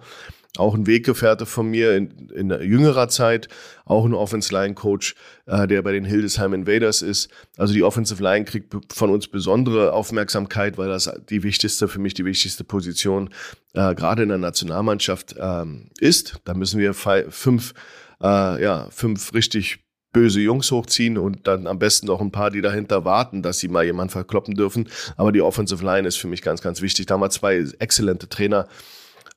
[0.57, 3.47] auch ein Weggefährte von mir in, in jüngerer Zeit,
[3.85, 7.29] auch ein Offensive Line Coach, äh, der bei den Hildesheim Invaders ist.
[7.57, 12.15] Also die Offensive Line kriegt von uns besondere Aufmerksamkeit, weil das die wichtigste, für mich
[12.15, 13.29] die wichtigste Position
[13.75, 16.41] äh, gerade in der Nationalmannschaft ähm, ist.
[16.43, 17.73] Da müssen wir fünf,
[18.21, 19.86] äh, ja, fünf richtig
[20.17, 23.67] böse Jungs hochziehen und dann am besten noch ein paar, die dahinter warten, dass sie
[23.67, 24.89] mal jemanden verkloppen dürfen.
[25.15, 27.05] Aber die Offensive Line ist für mich ganz, ganz wichtig.
[27.05, 28.67] Da haben wir zwei exzellente Trainer.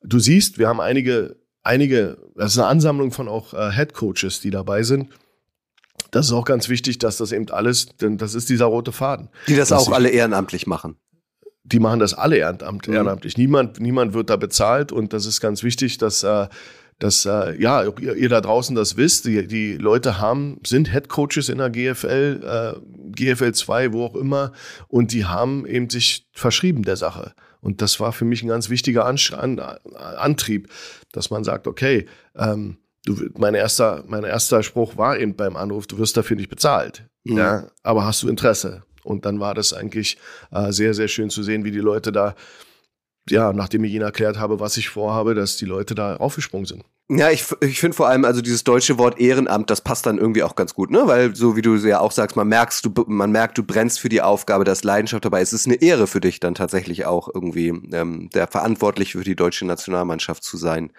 [0.03, 4.41] Du siehst, wir haben einige, einige, das ist eine Ansammlung von auch äh, Head Coaches,
[4.41, 5.11] die dabei sind.
[6.13, 9.29] Das ist auch ganz wichtig, dass das eben alles, denn das ist dieser rote Faden.
[9.49, 10.97] Die das auch alle ehrenamtlich machen
[11.63, 13.37] die machen das alle ehrenamt, ehrenamtlich.
[13.37, 13.43] Mhm.
[13.43, 16.49] Niemand, niemand wird da bezahlt und das ist ganz wichtig, dass äh,
[17.01, 19.25] dass äh, ja ihr, ihr, da draußen das wisst.
[19.25, 24.15] Die, die Leute haben sind Head Coaches in der GFL, äh, GFL 2, wo auch
[24.15, 24.53] immer,
[24.87, 27.33] und die haben eben sich verschrieben der Sache.
[27.61, 30.69] Und das war für mich ein ganz wichtiger An An Antrieb,
[31.13, 35.87] dass man sagt, okay, ähm, du, mein erster, mein erster Spruch war eben beim Anruf,
[35.87, 37.39] du wirst dafür nicht bezahlt, mhm.
[37.39, 38.85] ja, aber hast du Interesse?
[39.03, 40.19] Und dann war das eigentlich
[40.53, 42.35] äh, sehr, sehr schön zu sehen, wie die Leute da
[43.31, 46.85] ja, nachdem ich ihnen erklärt habe, was ich vorhabe, dass die Leute da aufgesprungen sind.
[47.13, 50.45] Ja, ich, ich finde vor allem, also dieses deutsche Wort Ehrenamt, das passt dann irgendwie
[50.45, 51.09] auch ganz gut, ne?
[51.09, 54.09] Weil so wie du ja auch sagst, man merkst, du, man merkt, du brennst für
[54.09, 55.41] die Aufgabe, das Leidenschaft dabei.
[55.41, 59.35] Es ist eine Ehre für dich dann tatsächlich auch irgendwie ähm, der verantwortlich für die
[59.35, 60.93] deutsche Nationalmannschaft zu sein.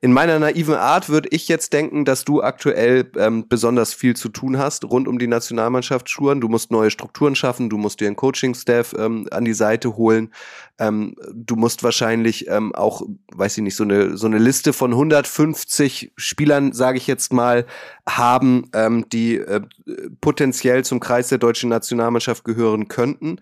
[0.00, 4.28] In meiner naiven Art würde ich jetzt denken, dass du aktuell ähm, besonders viel zu
[4.28, 6.40] tun hast rund um die Nationalmannschaft Schuren.
[6.40, 10.30] Du musst neue Strukturen schaffen, du musst dir einen Coaching-Staff ähm, an die Seite holen.
[10.78, 13.02] Ähm, du musst wahrscheinlich ähm, auch,
[13.32, 17.32] weiß ich nicht, so eine so eine Liste von 105 50 Spielern, sage ich jetzt
[17.32, 17.66] mal,
[18.08, 19.62] haben, ähm, die äh,
[20.20, 23.40] potenziell zum Kreis der deutschen Nationalmannschaft gehören könnten.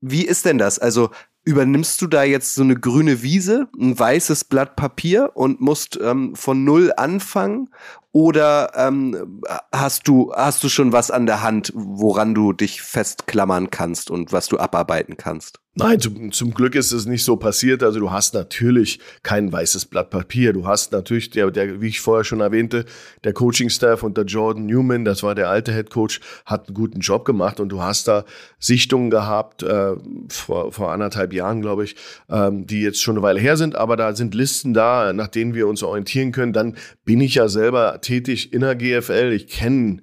[0.00, 0.78] Wie ist denn das?
[0.78, 1.10] Also
[1.44, 6.36] übernimmst du da jetzt so eine grüne Wiese, ein weißes Blatt Papier und musst ähm,
[6.36, 7.70] von null anfangen?
[8.12, 9.42] Oder ähm,
[9.72, 14.32] hast du hast du schon was an der Hand, woran du dich festklammern kannst und
[14.32, 15.60] was du abarbeiten kannst?
[15.80, 17.84] Nein, zum, zum Glück ist es nicht so passiert.
[17.84, 20.52] Also du hast natürlich kein weißes Blatt Papier.
[20.52, 22.84] Du hast natürlich, der, der, wie ich vorher schon erwähnte,
[23.22, 27.24] der Coaching-Staff unter Jordan Newman, das war der alte Head Coach, hat einen guten Job
[27.24, 28.24] gemacht und du hast da
[28.58, 29.94] Sichtungen gehabt, äh,
[30.28, 31.94] vor, vor anderthalb Jahren, glaube ich,
[32.28, 35.54] ähm, die jetzt schon eine Weile her sind, aber da sind Listen da, nach denen
[35.54, 36.52] wir uns orientieren können.
[36.52, 39.32] Dann bin ich ja selber tätig in der GFL.
[39.34, 40.00] Ich kenne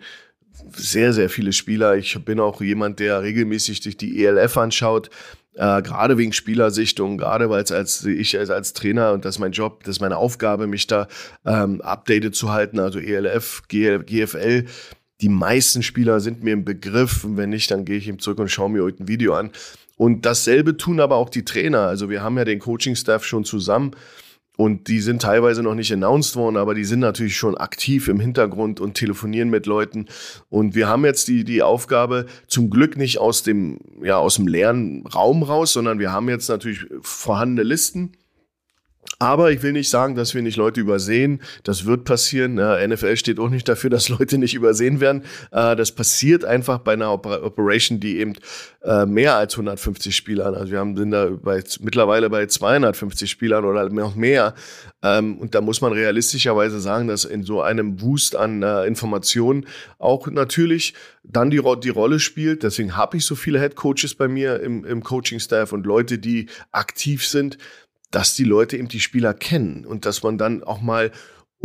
[0.73, 1.95] sehr, sehr viele Spieler.
[1.95, 5.09] Ich bin auch jemand, der regelmäßig sich die ELF anschaut.
[5.53, 9.39] Äh, gerade wegen Spielersichtung, gerade weil es als ich als, als Trainer und das ist
[9.39, 11.07] mein Job, das ist meine Aufgabe, mich da
[11.45, 14.65] ähm, updated zu halten, also ELF, GFL.
[15.21, 18.39] Die meisten Spieler sind mir im Begriff und wenn nicht, dann gehe ich ihm zurück
[18.39, 19.51] und schaue mir heute ein Video an.
[19.95, 21.81] Und dasselbe tun aber auch die Trainer.
[21.81, 23.91] Also wir haben ja den Coaching-Staff schon zusammen
[24.57, 28.19] und die sind teilweise noch nicht announced worden, aber die sind natürlich schon aktiv im
[28.19, 30.07] Hintergrund und telefonieren mit Leuten.
[30.49, 34.47] Und wir haben jetzt die, die Aufgabe, zum Glück nicht aus dem, ja, aus dem
[34.47, 38.13] leeren Raum raus, sondern wir haben jetzt natürlich vorhandene Listen
[39.19, 41.41] aber ich will nicht sagen, dass wir nicht Leute übersehen.
[41.63, 42.55] Das wird passieren.
[42.55, 45.23] NFL steht auch nicht dafür, dass Leute nicht übersehen werden.
[45.51, 48.33] Äh, das passiert einfach bei einer Operation, die eben
[48.83, 50.55] äh, mehr als 150 Spielern.
[50.55, 54.53] Also wir haben, sind da bei, mittlerweile bei 250 Spielern oder noch mehr.
[55.01, 59.65] Ähm, und da muss man realistischerweise sagen, dass in so einem Boost an äh, Informationen
[59.97, 62.63] auch natürlich dann die, die Rolle spielt.
[62.63, 66.47] Deswegen habe ich so viele Head Coaches bei mir im, im Coaching-Staff und Leute, die
[66.71, 67.57] aktiv sind
[68.11, 71.11] dass die Leute eben die Spieler kennen und dass man dann auch mal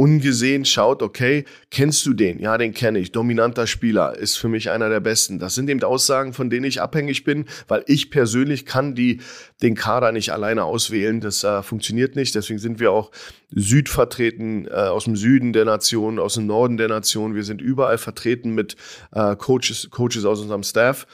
[0.00, 2.38] ungesehen schaut, okay, kennst du den?
[2.38, 3.12] Ja, den kenne ich.
[3.12, 5.38] Dominanter Spieler ist für mich einer der besten.
[5.38, 9.20] Das sind eben Aussagen, von denen ich abhängig bin, weil ich persönlich kann die,
[9.62, 11.20] den Kader nicht alleine auswählen.
[11.20, 12.34] Das äh, funktioniert nicht.
[12.34, 13.10] Deswegen sind wir auch
[13.50, 17.34] Süd vertreten, äh, aus dem Süden der Nation, aus dem Norden der Nation.
[17.34, 18.76] Wir sind überall vertreten mit
[19.12, 21.06] äh, Coaches, Coaches aus unserem Staff.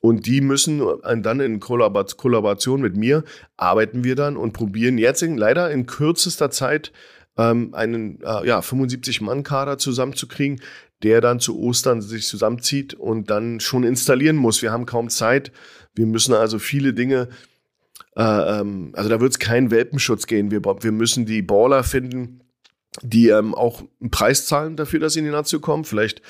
[0.00, 3.24] Und die müssen dann in Kollaboration mit mir
[3.56, 6.92] arbeiten wir dann und probieren jetzt in, leider in kürzester Zeit
[7.36, 10.60] ähm, einen äh, ja, 75-Mann-Kader zusammenzukriegen,
[11.02, 14.62] der dann zu Ostern sich zusammenzieht und dann schon installieren muss.
[14.62, 15.52] Wir haben kaum Zeit.
[15.94, 17.28] Wir müssen also viele Dinge,
[18.16, 20.50] äh, ähm, also da wird es keinen Welpenschutz gehen.
[20.50, 22.40] Wir, wir müssen die Baller finden,
[23.02, 25.84] die ähm, auch einen Preis zahlen dafür, dass sie in die Nazi kommen.
[25.84, 26.22] Vielleicht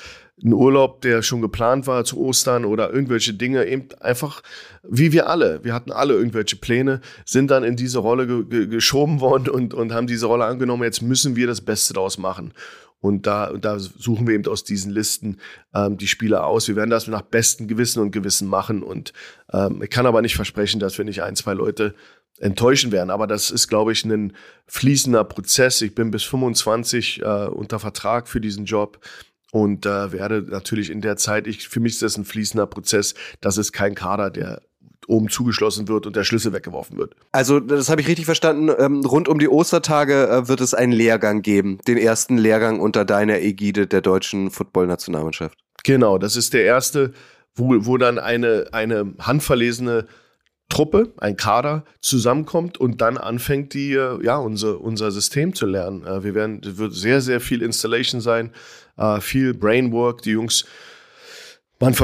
[0.43, 4.41] ein Urlaub, der schon geplant war zu Ostern oder irgendwelche Dinge, eben einfach
[4.83, 5.63] wie wir alle.
[5.63, 9.73] Wir hatten alle irgendwelche Pläne, sind dann in diese Rolle ge ge geschoben worden und,
[9.73, 10.83] und haben diese Rolle angenommen.
[10.83, 12.53] Jetzt müssen wir das Beste daraus machen.
[13.01, 15.37] Und da, da suchen wir eben aus diesen Listen
[15.73, 16.67] ähm, die Spieler aus.
[16.67, 18.83] Wir werden das nach bestem Gewissen und Gewissen machen.
[18.83, 19.13] Und
[19.53, 21.95] ähm, ich kann aber nicht versprechen, dass wir nicht ein, zwei Leute
[22.39, 23.09] enttäuschen werden.
[23.09, 24.33] Aber das ist, glaube ich, ein
[24.67, 25.81] fließender Prozess.
[25.81, 28.99] Ich bin bis 25 äh, unter Vertrag für diesen Job
[29.51, 33.13] und äh, werde natürlich in der Zeit, ich, für mich ist das ein fließender Prozess.
[33.41, 34.61] Das ist kein Kader, der
[35.07, 37.15] oben zugeschlossen wird und der Schlüssel weggeworfen wird.
[37.31, 38.69] Also, das habe ich richtig verstanden.
[38.77, 41.79] Ähm, rund um die Ostertage äh, wird es einen Lehrgang geben.
[41.87, 45.57] Den ersten Lehrgang unter deiner Ägide der deutschen Footballnationalmannschaft.
[45.83, 47.13] Genau, das ist der erste,
[47.55, 50.05] wo, wo dann eine, eine handverlesene
[50.69, 56.05] Truppe, ein Kader zusammenkommt und dann anfängt die, äh, ja, unser, unser System zu lernen.
[56.05, 58.51] Äh, wir werden, wird sehr, sehr viel Installation sein,
[58.97, 60.21] äh, viel Brainwork.
[60.21, 60.65] Die Jungs
[61.81, 61.95] man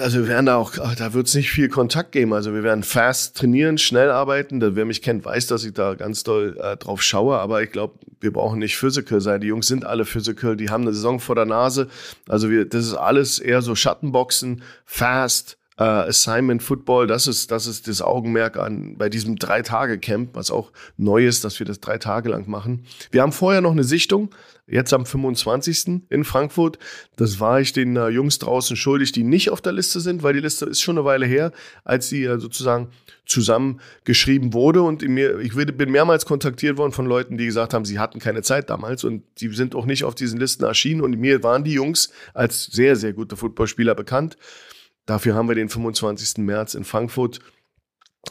[0.00, 2.32] also wir werden da auch, da wird es nicht viel Kontakt geben.
[2.32, 4.62] Also wir werden fast trainieren, schnell arbeiten.
[4.74, 7.38] Wer mich kennt, weiß, dass ich da ganz doll drauf schaue.
[7.38, 9.42] Aber ich glaube, wir brauchen nicht physical sein.
[9.42, 10.56] Die Jungs sind alle physical.
[10.56, 11.88] Die haben eine Saison vor der Nase.
[12.28, 17.66] Also wir, das ist alles eher so Schattenboxen, fast, äh, Assignment Football, das ist, das
[17.66, 21.96] ist das Augenmerk an bei diesem Drei-Tage-Camp, was auch neu ist, dass wir das drei
[21.96, 22.84] Tage lang machen.
[23.10, 24.28] Wir haben vorher noch eine Sichtung,
[24.66, 26.02] jetzt am 25.
[26.10, 26.78] in Frankfurt.
[27.16, 30.34] Das war ich den äh, Jungs draußen schuldig, die nicht auf der Liste sind, weil
[30.34, 31.50] die Liste ist schon eine Weile her,
[31.82, 32.88] als sie äh, sozusagen
[33.24, 34.82] zusammengeschrieben wurde.
[34.82, 38.42] Und mir, ich bin mehrmals kontaktiert worden von Leuten, die gesagt haben, sie hatten keine
[38.42, 41.00] Zeit damals und die sind auch nicht auf diesen Listen erschienen.
[41.00, 44.36] Und mir waren die Jungs als sehr, sehr gute Footballspieler bekannt.
[45.06, 46.38] Dafür haben wir den 25.
[46.38, 47.40] März in Frankfurt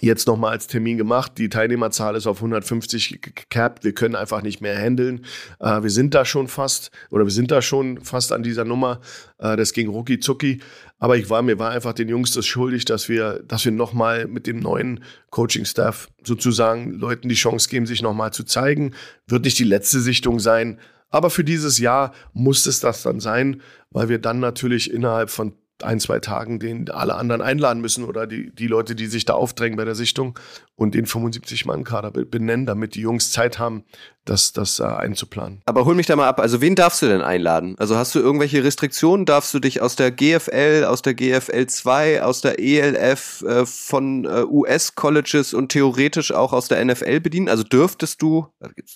[0.01, 1.33] jetzt nochmal als Termin gemacht.
[1.37, 3.83] Die Teilnehmerzahl ist auf 150 gecapped.
[3.83, 5.25] Wir können einfach nicht mehr handeln.
[5.59, 9.01] Äh, wir sind da schon fast, oder wir sind da schon fast an dieser Nummer.
[9.39, 10.59] Äh, das ging rucki zucki.
[10.99, 14.27] Aber ich war, mir war einfach den Jungs das schuldig, dass wir, dass wir nochmal
[14.27, 18.93] mit dem neuen Coaching-Staff sozusagen Leuten die Chance geben, sich nochmal zu zeigen.
[19.27, 20.79] Wird nicht die letzte Sichtung sein.
[21.09, 25.53] Aber für dieses Jahr muss es das dann sein, weil wir dann natürlich innerhalb von
[25.83, 29.33] ein, zwei Tagen den alle anderen einladen müssen oder die, die Leute, die sich da
[29.33, 30.37] aufdrängen bei der Sichtung
[30.75, 33.83] und den 75-Mann-Kader benennen, damit die Jungs Zeit haben,
[34.25, 35.61] das, das äh, einzuplanen.
[35.65, 36.39] Aber hol mich da mal ab.
[36.39, 37.75] Also wen darfst du denn einladen?
[37.79, 39.25] Also hast du irgendwelche Restriktionen?
[39.25, 44.25] Darfst du dich aus der GFL, aus der GFL 2, aus der ELF, äh, von
[44.25, 47.49] äh, US-Colleges und theoretisch auch aus der NFL bedienen?
[47.49, 48.47] Also dürftest du,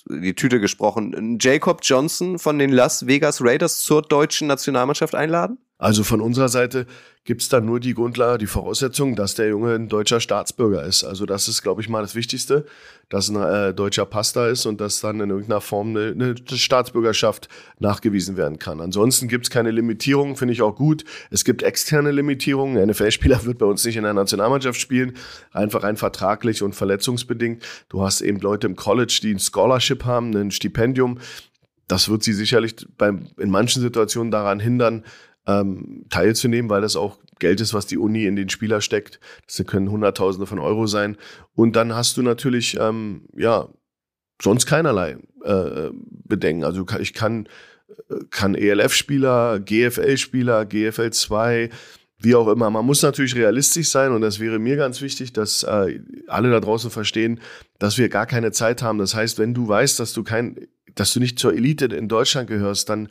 [0.08, 5.58] die Tüte gesprochen, Jacob Johnson von den Las Vegas Raiders zur deutschen Nationalmannschaft einladen?
[5.84, 6.86] Also von unserer Seite
[7.26, 11.04] gibt es dann nur die Grundlage, die Voraussetzung, dass der Junge ein deutscher Staatsbürger ist.
[11.04, 12.65] Also das ist, glaube ich, mal das Wichtigste,
[13.10, 16.36] dass ein äh, deutscher Pass da ist und dass dann in irgendeiner Form eine, eine
[16.48, 18.80] Staatsbürgerschaft nachgewiesen werden kann.
[18.80, 21.04] Ansonsten gibt es keine Limitierungen, finde ich auch gut.
[21.32, 22.78] Es gibt externe Limitierungen.
[22.78, 25.17] Ein NFL-Spieler wird bei uns nicht in der Nationalmannschaft spielen,
[25.52, 27.62] einfach rein vertraglich und verletzungsbedingt.
[27.89, 31.19] Du hast eben Leute im College, die ein Scholarship haben, ein Stipendium.
[31.89, 35.04] Das wird sie sicherlich beim, in manchen Situationen daran hindern,
[35.47, 39.19] ähm, teilzunehmen, weil das auch Geld ist, was die Uni in den Spieler steckt.
[39.45, 41.17] Das können Hunderttausende von Euro sein.
[41.56, 43.67] Und dann hast du natürlich, ähm, ja,
[44.41, 46.63] sonst keinerlei äh, Bedenken.
[46.63, 47.47] Also ich kann,
[48.29, 51.69] kann ELF-Spieler, GFL-Spieler, GFL 2,
[52.19, 52.69] wie auch immer.
[52.69, 56.60] Man muss natürlich realistisch sein und das wäre mir ganz wichtig, dass äh, alle da
[56.60, 57.39] draußen verstehen,
[57.79, 58.97] dass wir gar keine Zeit haben.
[58.97, 62.47] Das heißt, wenn du weißt, dass du kein, dass du nicht zur Elite in Deutschland
[62.47, 63.10] gehörst, dann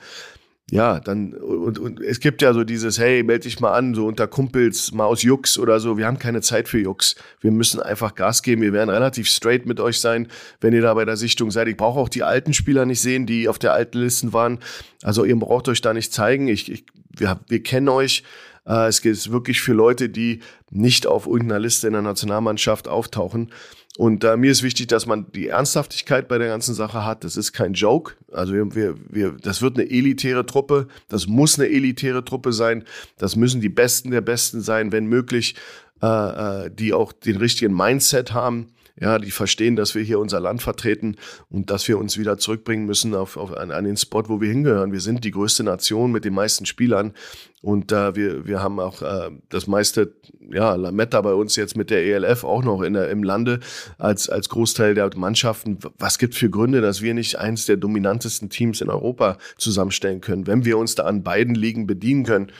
[0.70, 4.06] ja, dann, und, und es gibt ja so dieses, hey, melde dich mal an, so
[4.06, 5.98] unter Kumpels, mal aus Jux oder so.
[5.98, 7.14] Wir haben keine Zeit für Jux.
[7.40, 8.62] Wir müssen einfach Gas geben.
[8.62, 10.28] Wir werden relativ straight mit euch sein,
[10.60, 11.68] wenn ihr da bei der Sichtung seid.
[11.68, 14.60] Ich brauche auch die alten Spieler nicht sehen, die auf der alten Listen waren.
[15.02, 16.48] Also ihr braucht euch da nicht zeigen.
[16.48, 18.22] Ich, ich, wir, wir kennen euch.
[18.66, 23.52] Äh, es geht wirklich für Leute, die nicht auf irgendeiner Liste in der Nationalmannschaft auftauchen.
[23.98, 27.24] Und äh, mir ist wichtig, dass man die Ernsthaftigkeit bei der ganzen Sache hat.
[27.24, 28.14] Das ist kein Joke.
[28.32, 30.88] Also wir, wir, wir, das wird eine elitäre Truppe.
[31.08, 32.84] Das muss eine elitäre Truppe sein.
[33.18, 35.56] Das müssen die Besten der Besten sein, wenn möglich,
[36.02, 38.68] äh, äh, die auch den richtigen Mindset haben
[39.00, 41.16] ja, die verstehen, dass wir hier unser Land vertreten
[41.48, 44.48] und dass wir uns wieder zurückbringen müssen auf, auf an, an den Spot, wo wir
[44.48, 44.92] hingehören.
[44.92, 47.14] Wir sind die größte Nation mit den meisten Spielern
[47.62, 50.14] und äh, wir, wir haben auch äh, das meiste,
[50.50, 53.60] ja, Lametta bei uns jetzt mit der ELF auch noch in der, im Lande
[53.98, 55.78] als, als Großteil der Mannschaften.
[55.98, 60.46] Was gibt für Gründe, dass wir nicht eins der dominantesten Teams in Europa zusammenstellen können,
[60.46, 62.52] wenn wir uns da an beiden Ligen bedienen können?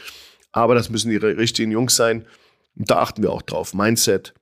[0.53, 2.27] Aber das müssen die richtigen Jungs sein.
[2.77, 3.75] Und da achten wir auch drauf.
[3.75, 4.35] Mindset,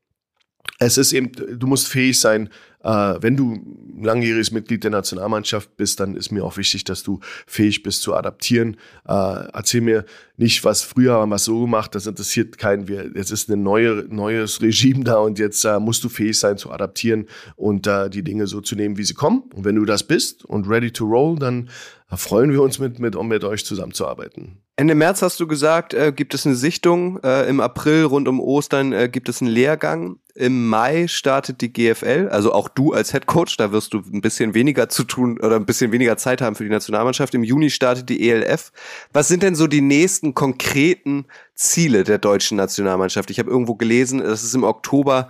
[0.79, 2.49] es ist eben, du musst fähig sein,
[2.83, 3.61] äh, wenn du
[4.01, 8.15] langjähriges Mitglied der Nationalmannschaft bist, dann ist mir auch wichtig, dass du fähig bist zu
[8.15, 8.77] adaptieren.
[9.07, 9.13] Äh,
[9.53, 10.05] erzähl mir
[10.41, 12.89] nicht, was früher haben wir so gemacht, das interessiert keinen.
[12.89, 16.57] Wir, jetzt ist ein neue, neues Regime da und jetzt äh, musst du fähig sein
[16.57, 17.27] zu adaptieren
[17.57, 19.45] und äh, die Dinge so zu nehmen, wie sie kommen.
[19.55, 21.69] Und wenn du das bist und ready to roll, dann
[22.17, 24.59] freuen wir uns mit, mit, um mit euch zusammenzuarbeiten.
[24.77, 27.21] Ende März hast du gesagt, äh, gibt es eine Sichtung.
[27.23, 30.17] Äh, Im April rund um Ostern äh, gibt es einen Lehrgang.
[30.35, 34.23] Im Mai startet die GFL, also auch du als Head Coach, da wirst du ein
[34.23, 37.35] bisschen weniger zu tun oder ein bisschen weniger Zeit haben für die Nationalmannschaft.
[37.35, 38.73] Im Juni startet die ELF.
[39.13, 43.31] Was sind denn so die nächsten konkreten Ziele der deutschen Nationalmannschaft?
[43.31, 45.29] Ich habe irgendwo gelesen, dass es im Oktober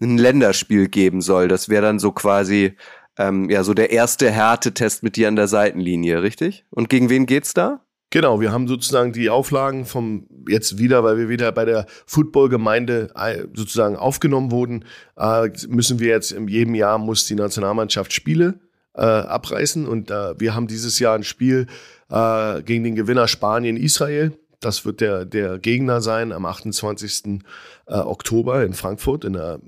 [0.00, 1.48] ein Länderspiel geben soll.
[1.48, 2.76] Das wäre dann so quasi
[3.18, 6.64] ähm, ja so der erste Härtetest mit dir an der Seitenlinie, richtig?
[6.70, 7.80] Und gegen wen geht's da?
[8.10, 13.10] Genau, wir haben sozusagen die Auflagen vom jetzt wieder, weil wir wieder bei der Footballgemeinde
[13.14, 14.84] äh, sozusagen aufgenommen wurden,
[15.16, 18.60] äh, müssen wir jetzt in jedem Jahr muss die Nationalmannschaft Spiele
[18.94, 21.66] äh, abreißen und äh, wir haben dieses Jahr ein Spiel
[22.10, 24.32] äh, gegen den Gewinner Spanien Israel.
[24.64, 27.40] Das wird der der Gegner sein am 28.
[27.86, 29.60] Äh, Oktober in Frankfurt in der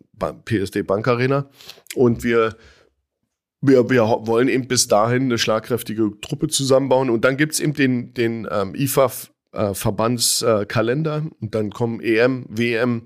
[0.45, 1.49] PSD Bank Arena
[1.95, 2.57] und wir
[3.67, 7.09] wir, wir wollen eben bis dahin eine schlagkräftige Truppe zusammenbauen.
[7.11, 13.03] Und dann gibt's eben den, den ähm, IFA-Verbandskalender äh, und dann kommen EM, WM,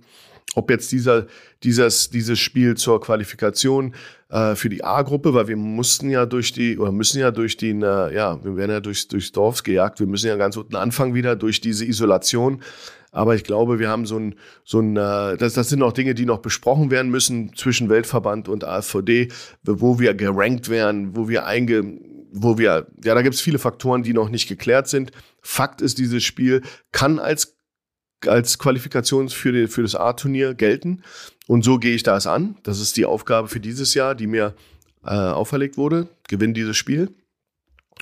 [0.55, 1.27] ob jetzt dieser,
[1.62, 3.94] dieses, dieses Spiel zur Qualifikation
[4.31, 7.71] äh, für die A-Gruppe, weil wir mussten ja durch die, oder müssen ja durch die,
[7.71, 11.14] äh, ja, wir werden ja durchs, durchs Dorf gejagt, wir müssen ja ganz unten anfangen
[11.14, 12.62] wieder durch diese Isolation.
[13.11, 16.14] Aber ich glaube, wir haben so ein, so ein äh, das, das sind noch Dinge,
[16.14, 19.29] die noch besprochen werden müssen zwischen Weltverband und AfVD,
[19.62, 21.99] wo wir gerankt werden, wo wir einge,
[22.31, 25.11] wo wir, ja, da gibt es viele Faktoren, die noch nicht geklärt sind.
[25.41, 26.62] Fakt ist, dieses Spiel
[26.93, 27.58] kann als
[28.27, 31.03] als Qualifikation für, die, für das A-Turnier gelten.
[31.47, 32.57] Und so gehe ich das an.
[32.63, 34.55] Das ist die Aufgabe für dieses Jahr, die mir
[35.05, 36.09] äh, auferlegt wurde.
[36.29, 37.11] Gewinn dieses Spiel.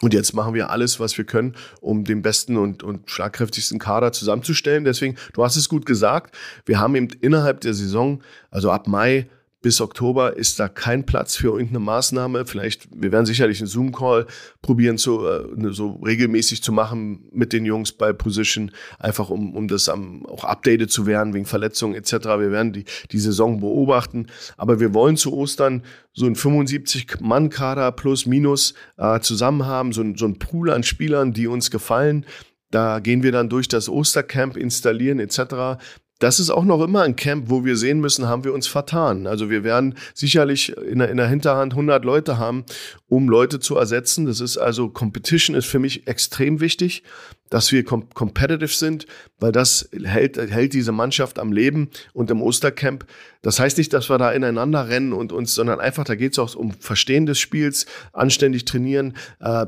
[0.03, 4.13] Und jetzt machen wir alles, was wir können, um den besten und, und schlagkräftigsten Kader
[4.13, 4.85] zusammenzustellen.
[4.85, 9.27] Deswegen, du hast es gut gesagt, wir haben eben innerhalb der Saison, also ab Mai,
[9.67, 12.47] bis Oktober ist da kein Platz für irgendeine Maßnahme.
[12.47, 14.29] Vielleicht, wir werden sicherlich einen Zoom-Call
[14.63, 19.57] probieren, so, äh, ne, so regelmäßig zu machen mit den Jungs bei Position, einfach um,
[19.57, 22.13] um das am, auch updated zu werden wegen Verletzungen etc.
[22.13, 24.29] Wir werden die, die Saison beobachten.
[24.57, 30.15] Aber wir wollen zu Ostern so ein 75-Mann-Kader plus minus äh, zusammen haben, so ein,
[30.15, 32.25] so ein Pool an Spielern, die uns gefallen.
[32.71, 35.77] Da gehen wir dann durch das Ostercamp installieren etc
[36.19, 39.27] das ist auch noch immer ein Camp, wo wir sehen müssen, haben wir uns vertan.
[39.27, 42.65] Also wir werden sicherlich in der, in der Hinterhand 100 Leute haben,
[43.09, 44.25] um Leute zu ersetzen.
[44.27, 47.03] Das ist also Competition ist für mich extrem wichtig
[47.51, 49.07] dass wir com competitive sind,
[49.39, 53.07] weil das hält, hält diese Mannschaft am Leben und im Ostercamp.
[53.43, 56.39] Das heißt nicht, dass wir da ineinander rennen und uns, sondern einfach, da geht es
[56.39, 59.67] auch um Verstehen des Spiels, anständig trainieren, äh,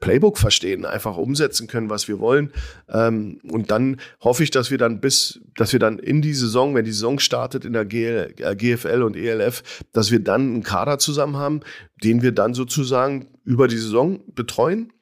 [0.00, 2.52] Playbook verstehen, einfach umsetzen können, was wir wollen.
[2.88, 6.74] Ähm, und dann hoffe ich, dass wir dann bis, dass wir dann in die Saison,
[6.74, 10.62] wenn die Saison startet in der GL, äh, GFL und ELF, dass wir dann einen
[10.62, 11.60] Kader zusammen haben,
[12.02, 14.92] den wir dann sozusagen über die Saison betreuen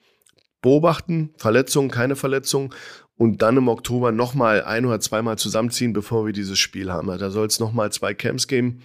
[0.62, 2.70] beobachten, Verletzungen, keine Verletzungen
[3.16, 7.06] und dann im Oktober nochmal ein oder zweimal zusammenziehen, bevor wir dieses Spiel haben.
[7.18, 8.82] Da soll es nochmal zwei Camps geben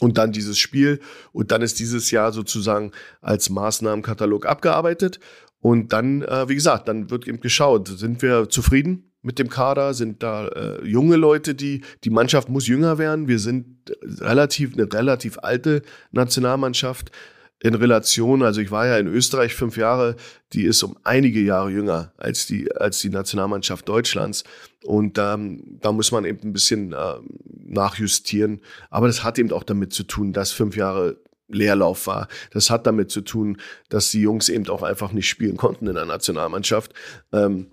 [0.00, 1.00] und dann dieses Spiel.
[1.32, 5.20] Und dann ist dieses Jahr sozusagen als Maßnahmenkatalog abgearbeitet.
[5.60, 9.94] Und dann, äh, wie gesagt, dann wird eben geschaut, sind wir zufrieden mit dem Kader,
[9.94, 14.92] sind da äh, junge Leute, die, die Mannschaft muss jünger werden, wir sind relativ, eine
[14.92, 17.10] relativ alte Nationalmannschaft,
[17.60, 20.16] in Relation, also ich war ja in Österreich fünf Jahre,
[20.52, 24.44] die ist um einige Jahre jünger als die, als die Nationalmannschaft Deutschlands.
[24.84, 27.14] Und ähm, da muss man eben ein bisschen äh,
[27.66, 28.60] nachjustieren.
[28.90, 31.16] Aber das hat eben auch damit zu tun, dass fünf Jahre
[31.48, 32.28] Leerlauf war.
[32.50, 33.58] Das hat damit zu tun,
[33.88, 36.92] dass die Jungs eben auch einfach nicht spielen konnten in der Nationalmannschaft.
[37.32, 37.68] Ähm,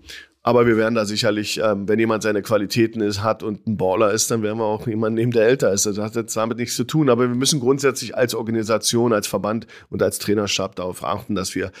[0.46, 4.12] Aber wir werden da sicherlich, ähm, wenn jemand seine Qualitäten ist, hat und ein Baller
[4.12, 5.86] ist, dann werden wir auch jemanden nehmen, der älter ist.
[5.86, 7.08] Das hat jetzt damit nichts zu tun.
[7.08, 11.72] Aber wir müssen grundsätzlich als Organisation, als Verband und als Trainerstab darauf achten, dass wir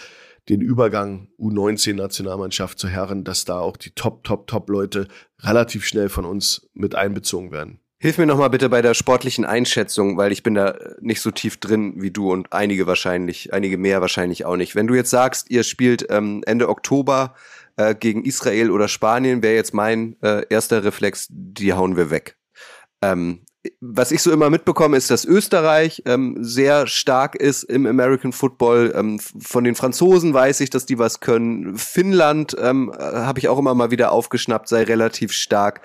[0.48, 5.08] den Übergang U19-Nationalmannschaft zu Herren, dass da auch die Top, Top, Top-Leute
[5.42, 7.80] relativ schnell von uns mit einbezogen werden.
[7.98, 11.58] Hilf mir nochmal bitte bei der sportlichen Einschätzung, weil ich bin da nicht so tief
[11.58, 14.74] drin wie du und einige wahrscheinlich, einige mehr wahrscheinlich auch nicht.
[14.74, 17.34] Wenn du jetzt sagst, ihr spielt ähm, Ende Oktober
[17.76, 22.36] äh, gegen Israel oder Spanien, wäre jetzt mein äh, erster Reflex, die hauen wir weg.
[23.02, 23.44] Ähm,
[23.80, 28.92] was ich so immer mitbekomme, ist, dass Österreich ähm, sehr stark ist im American Football.
[28.94, 31.76] Ähm, von den Franzosen weiß ich, dass die was können.
[31.78, 35.80] Finnland ähm, äh, habe ich auch immer mal wieder aufgeschnappt, sei relativ stark.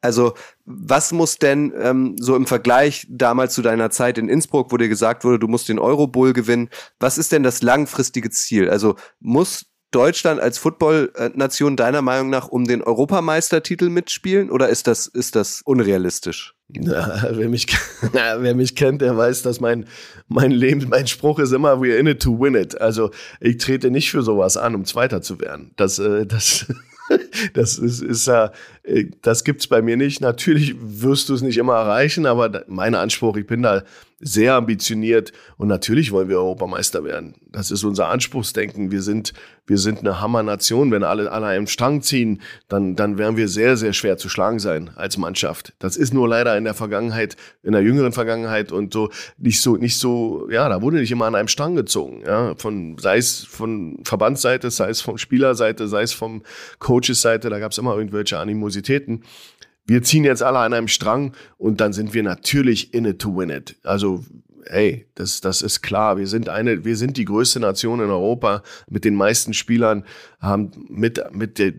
[0.00, 0.34] Also
[0.64, 4.88] was muss denn ähm, so im Vergleich damals zu deiner Zeit in Innsbruck, wo dir
[4.88, 6.68] gesagt wurde, du musst den Euro Bowl gewinnen,
[6.98, 8.70] was ist denn das langfristige Ziel?
[8.70, 15.06] Also muss Deutschland als Football-Nation deiner Meinung nach um den Europameistertitel mitspielen oder ist das,
[15.06, 16.54] ist das unrealistisch?
[16.68, 17.66] Na, wer, mich,
[18.12, 19.86] na, wer mich kennt, der weiß, dass mein,
[20.28, 22.80] mein Leben, mein Spruch ist immer, we're in it to win it.
[22.80, 23.10] Also
[23.40, 25.72] ich trete nicht für sowas an, um Zweiter zu werden.
[25.76, 26.66] Das, äh, das,
[27.54, 28.50] das ist, ist äh,
[29.22, 30.20] das gibt's bei mir nicht.
[30.20, 33.82] Natürlich wirst du es nicht immer erreichen, aber mein Anspruch, ich bin da
[34.20, 37.34] sehr ambitioniert und natürlich wollen wir Europameister werden.
[37.50, 38.90] Das ist unser Anspruchsdenken.
[38.90, 39.32] Wir sind,
[39.66, 40.90] wir sind eine Hammernation.
[40.90, 44.58] Wenn alle an einem Strang ziehen, dann, dann werden wir sehr, sehr schwer zu schlagen
[44.58, 45.72] sein als Mannschaft.
[45.78, 49.08] Das ist nur leider in der Vergangenheit, in der jüngeren Vergangenheit und so
[49.38, 52.98] nicht so, nicht so, ja, da wurde nicht immer an einem Strang gezogen, ja, von,
[52.98, 56.42] sei es von Verbandsseite, sei es von Spielerseite, sei es vom
[56.78, 58.79] Coaches Seite, da gab es immer irgendwelche Animositäten
[59.86, 63.36] wir ziehen jetzt alle an einem Strang und dann sind wir natürlich in it to
[63.36, 63.76] win it.
[63.82, 64.24] Also
[64.66, 66.16] hey, das, das ist klar.
[66.16, 70.04] Wir sind eine, wir sind die größte Nation in Europa mit den meisten Spielern,
[70.38, 71.74] haben mit, mit der,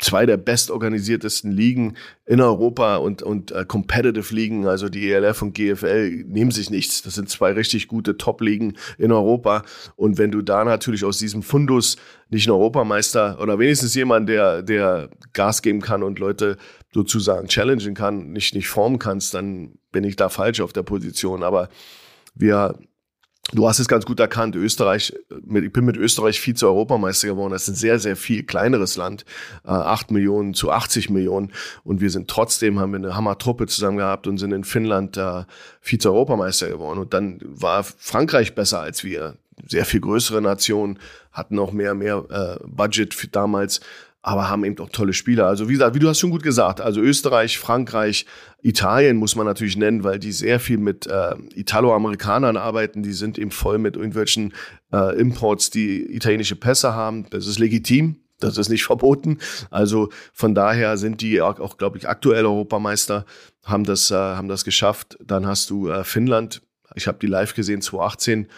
[0.00, 5.54] zwei der bestorganisiertesten Ligen in Europa und, und äh, Competitive Ligen, also die ELF und
[5.54, 7.02] GFL, nehmen sich nichts.
[7.02, 9.62] Das sind zwei richtig gute Top-Ligen in Europa.
[9.96, 11.96] Und wenn du da natürlich aus diesem Fundus
[12.28, 16.56] nicht einen Europameister oder wenigstens jemand, der, der Gas geben kann und Leute
[16.92, 21.42] sozusagen challengen kann, nicht, nicht formen kannst, dann bin ich da falsch auf der Position.
[21.42, 21.68] Aber
[22.34, 22.74] wir
[23.52, 27.52] Du hast es ganz gut erkannt, Österreich, ich bin mit Österreich Vize-Europameister geworden.
[27.52, 29.24] Das ist ein sehr, sehr viel kleineres Land,
[29.64, 31.52] äh, 8 Millionen zu 80 Millionen.
[31.84, 35.44] Und wir sind trotzdem, haben wir eine Hammer-Truppe zusammen gehabt und sind in Finnland äh,
[35.82, 36.98] Vize-Europameister geworden.
[36.98, 39.36] Und dann war Frankreich besser als wir.
[39.68, 40.98] Sehr viel größere Nation,
[41.30, 43.80] hatten auch mehr, mehr äh, Budget für damals
[44.26, 45.46] aber haben eben auch tolle Spieler.
[45.46, 48.24] Also wie gesagt, wie du hast schon gut gesagt, also Österreich, Frankreich,
[48.62, 53.02] Italien muss man natürlich nennen, weil die sehr viel mit äh, Italo-Amerikanern arbeiten.
[53.02, 54.54] Die sind eben voll mit irgendwelchen
[54.94, 57.26] äh, Imports, die italienische Pässe haben.
[57.28, 58.16] Das ist legitim.
[58.40, 59.38] Das ist nicht verboten.
[59.70, 63.26] Also von daher sind die auch, auch glaube ich, aktuell Europameister,
[63.62, 65.18] haben das, äh, haben das geschafft.
[65.22, 66.62] Dann hast du äh, Finnland.
[66.94, 68.48] Ich habe die live gesehen, 2018.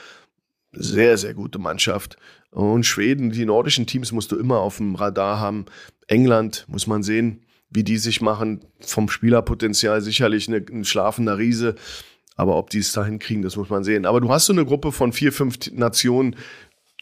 [0.73, 2.17] Sehr, sehr gute Mannschaft.
[2.51, 5.67] Und Schweden, die nordischen Teams musst du immer auf dem Radar haben.
[6.07, 8.65] England muss man sehen, wie die sich machen.
[8.81, 11.75] Vom Spielerpotenzial sicherlich eine, ein schlafender Riese.
[12.37, 14.07] Aber ob die es dahin kriegen, das muss man sehen.
[14.07, 16.37] Aber du hast so eine Gruppe von vier, fünf Nationen,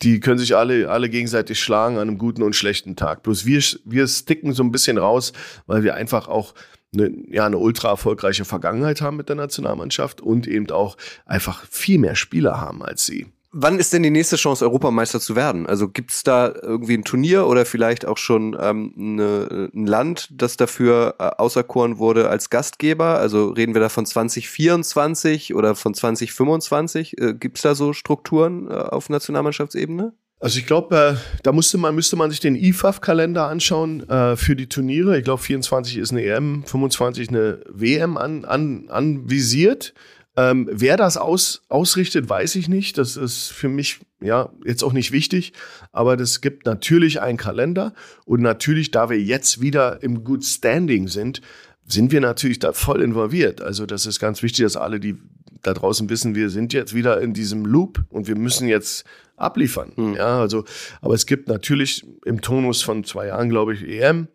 [0.03, 3.23] die können sich alle, alle gegenseitig schlagen an einem guten und schlechten Tag.
[3.23, 5.33] Bloß wir, wir sticken so ein bisschen raus,
[5.67, 6.55] weil wir einfach auch
[6.93, 11.99] eine, ja, eine ultra erfolgreiche Vergangenheit haben mit der Nationalmannschaft und eben auch einfach viel
[11.99, 13.27] mehr Spieler haben als sie.
[13.57, 15.67] Wann ist denn die nächste Chance, Europameister zu werden?
[15.67, 20.29] Also gibt es da irgendwie ein Turnier oder vielleicht auch schon ähm, eine, ein Land,
[20.33, 23.19] das dafür äh, auserkoren wurde als Gastgeber?
[23.19, 27.17] Also reden wir da von 2024 oder von 2025?
[27.17, 30.13] Äh, gibt es da so Strukturen äh, auf Nationalmannschaftsebene?
[30.41, 34.57] Also ich glaube, äh, da musste man, müsste man sich den IFAF-Kalender anschauen äh, für
[34.57, 35.17] die Turniere.
[35.17, 39.95] Ich glaube, 24 ist eine EM, 25 eine WM an, an, anvisiert.
[40.37, 42.99] Ähm, wer das aus, ausrichtet, weiß ich nicht.
[42.99, 45.53] Das ist für mich ja jetzt auch nicht wichtig.
[45.93, 47.95] Aber das gibt natürlich einen Kalender.
[48.25, 51.41] Und natürlich, da wir jetzt wieder im Good Standing sind,
[51.87, 53.61] sind wir natürlich da voll involviert.
[53.61, 55.17] Also das ist ganz wichtig, dass alle, die
[55.63, 59.05] da draußen wissen, wir sind jetzt wieder in diesem Loop und wir müssen jetzt
[59.37, 59.93] abliefern.
[59.95, 60.15] Hm.
[60.15, 60.65] Ja, also,
[61.01, 64.29] aber es gibt natürlich im Tonus von zwei Jahren, glaube ich, EM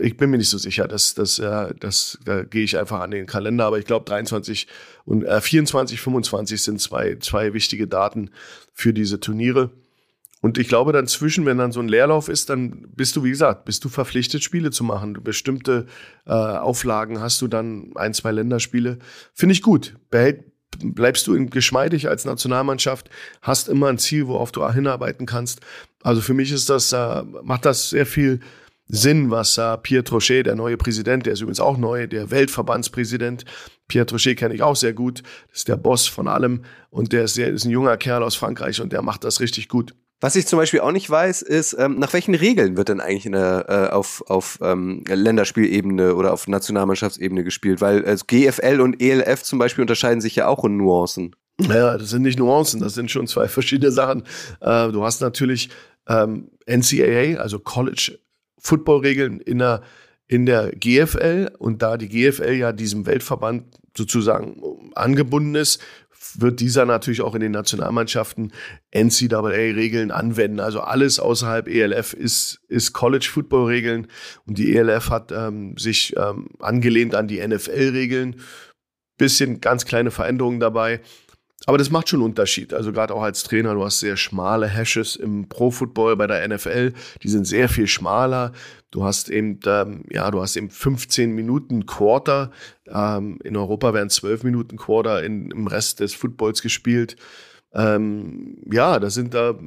[0.00, 3.10] ich bin mir nicht so sicher, dass das, äh, das, da gehe ich einfach an
[3.10, 4.66] den Kalender, aber ich glaube 23
[5.04, 8.30] und äh, 24, 25 sind zwei, zwei wichtige Daten
[8.72, 9.70] für diese Turniere.
[10.40, 13.30] Und ich glaube dann zwischen, wenn dann so ein Leerlauf ist, dann bist du, wie
[13.30, 15.14] gesagt, bist du verpflichtet, Spiele zu machen.
[15.24, 15.86] Bestimmte
[16.26, 18.98] äh, Auflagen hast du dann, ein, zwei Länderspiele.
[19.34, 19.96] Finde ich gut.
[20.10, 20.44] Behält,
[20.78, 23.10] bleibst du geschmeidig als Nationalmannschaft,
[23.42, 25.60] hast immer ein Ziel, worauf du hinarbeiten kannst.
[26.02, 28.38] Also für mich ist das, äh, macht das sehr viel
[28.88, 33.44] Sinn, was äh, Pierre Trochet, der neue Präsident, der ist übrigens auch neu, der Weltverbandspräsident,
[33.86, 37.24] Pierre Trochet kenne ich auch sehr gut, das ist der Boss von allem und der
[37.24, 39.94] ist, sehr, ist ein junger Kerl aus Frankreich und der macht das richtig gut.
[40.20, 43.30] Was ich zum Beispiel auch nicht weiß, ist, ähm, nach welchen Regeln wird denn eigentlich
[43.30, 47.80] der, äh, auf, auf ähm, Länderspielebene oder auf Nationalmannschaftsebene gespielt?
[47.80, 51.36] Weil also GFL und ELF zum Beispiel unterscheiden sich ja auch in Nuancen.
[51.60, 54.24] Ja, das sind nicht Nuancen, das sind schon zwei verschiedene Sachen.
[54.60, 55.70] Äh, du hast natürlich
[56.08, 58.18] ähm, NCAA, also College
[58.58, 59.82] Football Regeln in der
[60.26, 63.64] in der GFL und da die GFL ja diesem Weltverband
[63.96, 65.82] sozusagen angebunden ist,
[66.34, 68.52] wird dieser natürlich auch in den Nationalmannschaften
[68.94, 70.60] NCAA-Regeln anwenden.
[70.60, 74.08] Also alles außerhalb ELF ist, ist College-Football-Regeln
[74.46, 78.36] und die ELF hat ähm, sich ähm, angelehnt an die NFL-Regeln.
[79.16, 81.00] Bisschen ganz kleine Veränderungen dabei.
[81.66, 82.72] Aber das macht schon einen Unterschied.
[82.72, 86.92] Also gerade auch als Trainer, du hast sehr schmale Hashes im Pro-Football bei der NFL.
[87.22, 88.52] Die sind sehr viel schmaler.
[88.90, 92.52] Du hast eben, ähm, ja, du hast eben 15 Minuten Quarter.
[92.86, 97.16] Ähm, in Europa werden 12 Minuten Quarter in, im Rest des Footballs gespielt.
[97.74, 99.58] Ähm, ja, da sind da,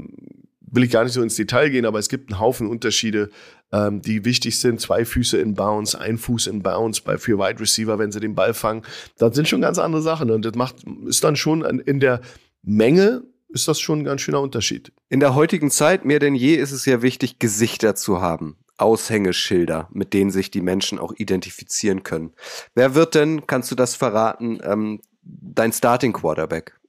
[0.62, 3.30] will ich gar nicht so ins Detail gehen, aber es gibt einen Haufen Unterschiede,
[3.72, 4.80] ähm, die wichtig sind.
[4.80, 8.36] Zwei Füße in Bounce, ein Fuß in Bounce bei für Wide Receiver, wenn sie den
[8.36, 8.84] Ball fangen.
[9.18, 12.22] Das sind schon ganz andere Sachen und das macht, ist dann schon in der
[12.64, 14.94] Menge ist das schon ein ganz schöner Unterschied.
[15.10, 18.58] In der heutigen Zeit mehr denn je ist es ja wichtig, Gesichter zu haben.
[18.78, 22.34] Aushängeschilder, mit denen sich die Menschen auch identifizieren können.
[22.74, 26.80] Wer wird denn, kannst du das verraten, ähm, dein Starting Quarterback?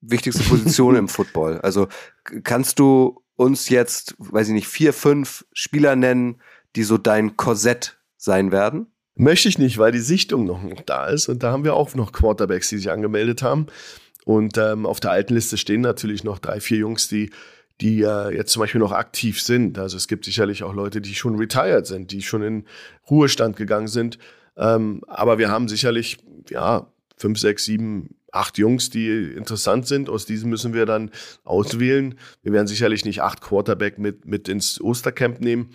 [0.00, 1.60] Wichtigste Position im Football.
[1.60, 1.88] Also
[2.44, 6.40] kannst du uns jetzt, weiß ich nicht, vier, fünf Spieler nennen,
[6.74, 8.88] die so dein Korsett sein werden?
[9.14, 12.12] Möchte ich nicht, weil die Sichtung noch da ist und da haben wir auch noch
[12.12, 13.66] Quarterbacks, die sich angemeldet haben.
[14.24, 17.30] Und ähm, auf der alten Liste stehen natürlich noch drei, vier Jungs, die
[17.80, 19.78] die äh, jetzt zum Beispiel noch aktiv sind.
[19.78, 22.64] Also es gibt sicherlich auch Leute, die schon retired sind, die schon in
[23.08, 24.18] Ruhestand gegangen sind.
[24.56, 26.18] Ähm, aber wir haben sicherlich,
[26.50, 30.08] ja, fünf, sechs, sieben, acht Jungs, die interessant sind.
[30.08, 31.10] Aus diesen müssen wir dann
[31.44, 32.14] auswählen.
[32.42, 35.70] Wir werden sicherlich nicht acht Quarterback mit, mit ins Ostercamp nehmen.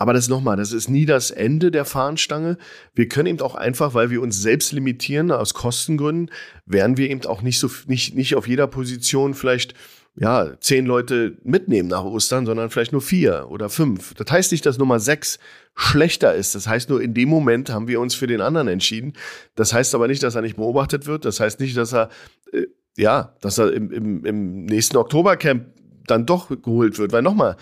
[0.00, 2.56] Aber das nochmal, das ist nie das Ende der Fahnenstange.
[2.94, 6.30] Wir können eben auch einfach, weil wir uns selbst limitieren aus Kostengründen,
[6.66, 9.74] werden wir eben auch nicht so, nicht, nicht auf jeder Position vielleicht
[10.20, 14.14] ja, zehn Leute mitnehmen nach Ostern, sondern vielleicht nur vier oder fünf.
[14.14, 15.38] Das heißt nicht, dass Nummer sechs
[15.76, 16.56] schlechter ist.
[16.56, 19.12] Das heißt nur, in dem Moment haben wir uns für den anderen entschieden.
[19.54, 21.24] Das heißt aber nicht, dass er nicht beobachtet wird.
[21.24, 22.08] Das heißt nicht, dass er,
[22.52, 22.66] äh,
[22.96, 25.66] ja, dass er im, im, im nächsten Oktobercamp
[26.06, 27.12] dann doch geholt wird.
[27.12, 27.56] Weil nochmal,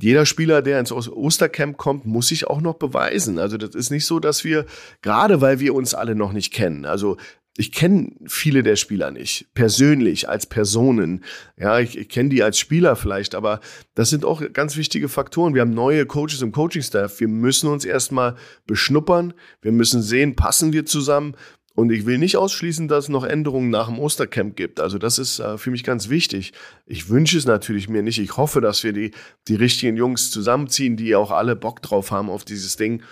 [0.00, 3.40] jeder Spieler, der ins Ostercamp kommt, muss sich auch noch beweisen.
[3.40, 4.66] Also das ist nicht so, dass wir,
[5.02, 7.16] gerade weil wir uns alle noch nicht kennen, also
[7.58, 11.24] ich kenne viele der Spieler nicht, persönlich, als Personen.
[11.58, 13.60] Ja, ich, ich kenne die als Spieler vielleicht, aber
[13.96, 15.54] das sind auch ganz wichtige Faktoren.
[15.54, 17.18] Wir haben neue Coaches im Coaching-Staff.
[17.18, 18.36] Wir müssen uns erstmal
[18.68, 19.34] beschnuppern.
[19.60, 21.34] Wir müssen sehen, passen wir zusammen.
[21.74, 24.78] Und ich will nicht ausschließen, dass es noch Änderungen nach dem Ostercamp gibt.
[24.78, 26.52] Also das ist äh, für mich ganz wichtig.
[26.86, 28.20] Ich wünsche es natürlich mir nicht.
[28.20, 29.10] Ich hoffe, dass wir die,
[29.48, 33.02] die richtigen Jungs zusammenziehen, die auch alle Bock drauf haben auf dieses Ding.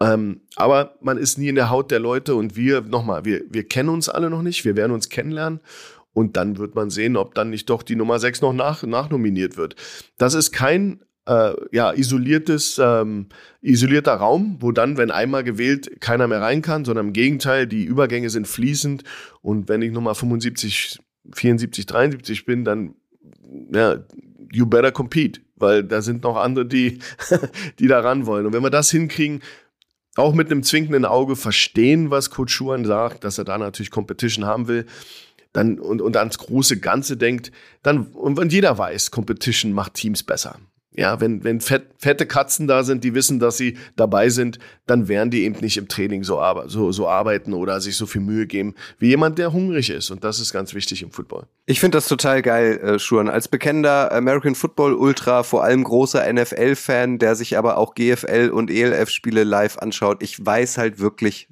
[0.00, 3.64] Ähm, aber man ist nie in der Haut der Leute und wir, nochmal, wir, wir
[3.64, 5.60] kennen uns alle noch nicht, wir werden uns kennenlernen
[6.12, 9.56] und dann wird man sehen, ob dann nicht doch die Nummer 6 noch nach, nachnominiert
[9.56, 9.76] wird.
[10.18, 13.26] Das ist kein äh, ja, isoliertes, ähm,
[13.60, 17.84] isolierter Raum, wo dann, wenn einmal gewählt, keiner mehr rein kann, sondern im Gegenteil, die
[17.84, 19.02] Übergänge sind fließend
[19.40, 20.98] und wenn ich Nummer 75,
[21.32, 22.94] 74, 73 bin, dann
[23.72, 23.96] ja,
[24.52, 26.98] you better compete, weil da sind noch andere, die,
[27.78, 28.46] die da ran wollen.
[28.46, 29.40] Und wenn wir das hinkriegen,
[30.16, 34.44] auch mit einem zwinkenden Auge verstehen, was Coach Schuhan sagt, dass er da natürlich Competition
[34.44, 34.86] haben will,
[35.52, 37.52] dann und, und ans große Ganze denkt,
[37.82, 40.58] dann und wenn jeder weiß, Competition macht Teams besser.
[40.96, 45.08] Ja, wenn, wenn fett, fette Katzen da sind, die wissen, dass sie dabei sind, dann
[45.08, 48.46] werden die eben nicht im Training so, so, so arbeiten oder sich so viel Mühe
[48.46, 50.10] geben wie jemand, der hungrig ist.
[50.10, 51.46] Und das ist ganz wichtig im Football.
[51.66, 53.28] Ich finde das total geil, äh, Schuren.
[53.28, 58.70] Als bekennender American Football Ultra, vor allem großer NFL-Fan, der sich aber auch GFL und
[58.70, 61.48] ELF-Spiele live anschaut, ich weiß halt wirklich,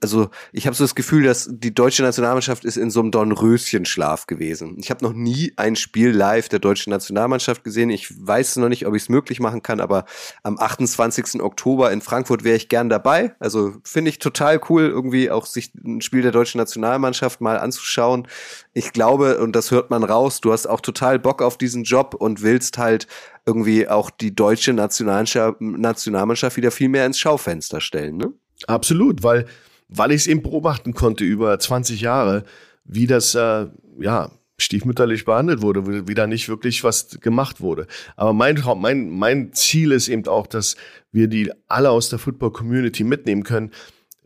[0.00, 4.26] also ich habe so das Gefühl, dass die deutsche Nationalmannschaft ist in so einem Dornröschenschlaf
[4.26, 4.76] gewesen.
[4.78, 7.90] Ich habe noch nie ein Spiel live der deutschen Nationalmannschaft gesehen.
[7.90, 10.04] Ich weiß noch nicht, ob ich es möglich machen kann, aber
[10.42, 11.42] am 28.
[11.42, 13.34] Oktober in Frankfurt wäre ich gern dabei.
[13.38, 18.28] Also finde ich total cool, irgendwie auch sich ein Spiel der deutschen Nationalmannschaft mal anzuschauen.
[18.72, 22.14] Ich glaube, und das hört man raus, du hast auch total Bock auf diesen Job
[22.14, 23.06] und willst halt
[23.46, 28.32] irgendwie auch die deutsche Nationalmannschaft, wieder viel mehr ins Schaufenster stellen, ne?
[28.66, 29.46] Absolut, weil
[29.88, 32.44] weil ich es eben beobachten konnte über 20 Jahre,
[32.84, 33.66] wie das, äh,
[34.00, 37.86] ja, stiefmütterlich behandelt wurde, wieder nicht wirklich was gemacht wurde.
[38.16, 40.76] Aber mein, mein, mein Ziel ist eben auch, dass
[41.10, 43.72] wir die alle aus der Football-Community mitnehmen können.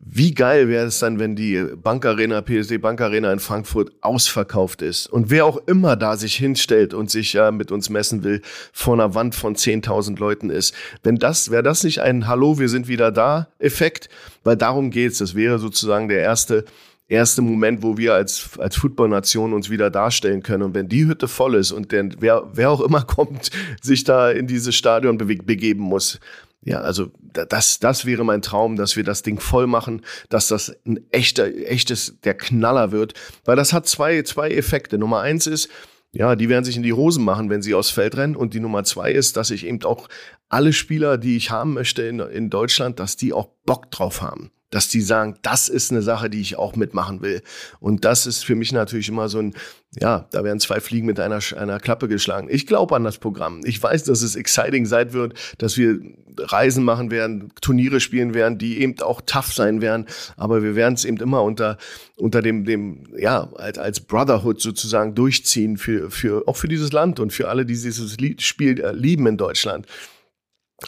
[0.01, 5.29] Wie geil wäre es dann, wenn die Bankarena, PSD Bankarena in Frankfurt ausverkauft ist und
[5.29, 8.41] wer auch immer da sich hinstellt und sich ja mit uns messen will,
[8.73, 10.73] vor einer Wand von 10.000 Leuten ist.
[11.03, 14.09] Wenn das, wäre das nicht ein Hallo, wir sind wieder da Effekt?
[14.45, 15.19] Weil darum geht's.
[15.19, 16.65] Das wäre sozusagen der erste
[17.09, 20.63] erste Moment, wo wir als, als Footballnation uns wieder darstellen können.
[20.63, 23.51] Und wenn die Hütte voll ist und denn wer, wer auch immer kommt,
[23.83, 26.21] sich da in dieses Stadion begeben muss,
[26.63, 30.75] ja, also das, das wäre mein Traum, dass wir das Ding voll machen, dass das
[30.87, 33.15] ein echter, echtes, der Knaller wird.
[33.45, 34.99] Weil das hat zwei, zwei Effekte.
[34.99, 35.69] Nummer eins ist,
[36.13, 38.35] ja, die werden sich in die Hosen machen, wenn sie aufs Feld rennen.
[38.35, 40.09] Und die Nummer zwei ist, dass ich eben auch
[40.49, 44.51] alle Spieler, die ich haben möchte in, in Deutschland, dass die auch Bock drauf haben
[44.71, 47.43] dass die sagen, das ist eine Sache, die ich auch mitmachen will.
[47.81, 49.55] Und das ist für mich natürlich immer so ein,
[49.99, 52.49] ja, da werden zwei Fliegen mit einer, einer Klappe geschlagen.
[52.51, 53.63] Ich glaube an das Programm.
[53.65, 56.01] Ich weiß, dass es exciting sein wird, dass wir
[56.37, 60.07] Reisen machen werden, Turniere spielen werden, die eben auch tough sein werden.
[60.37, 61.79] Aber wir werden es eben immer unter,
[62.17, 67.19] unter dem, dem, ja, als, als Brotherhood sozusagen durchziehen für, für, auch für dieses Land
[67.19, 69.87] und für alle, die dieses Spiel äh, lieben in Deutschland.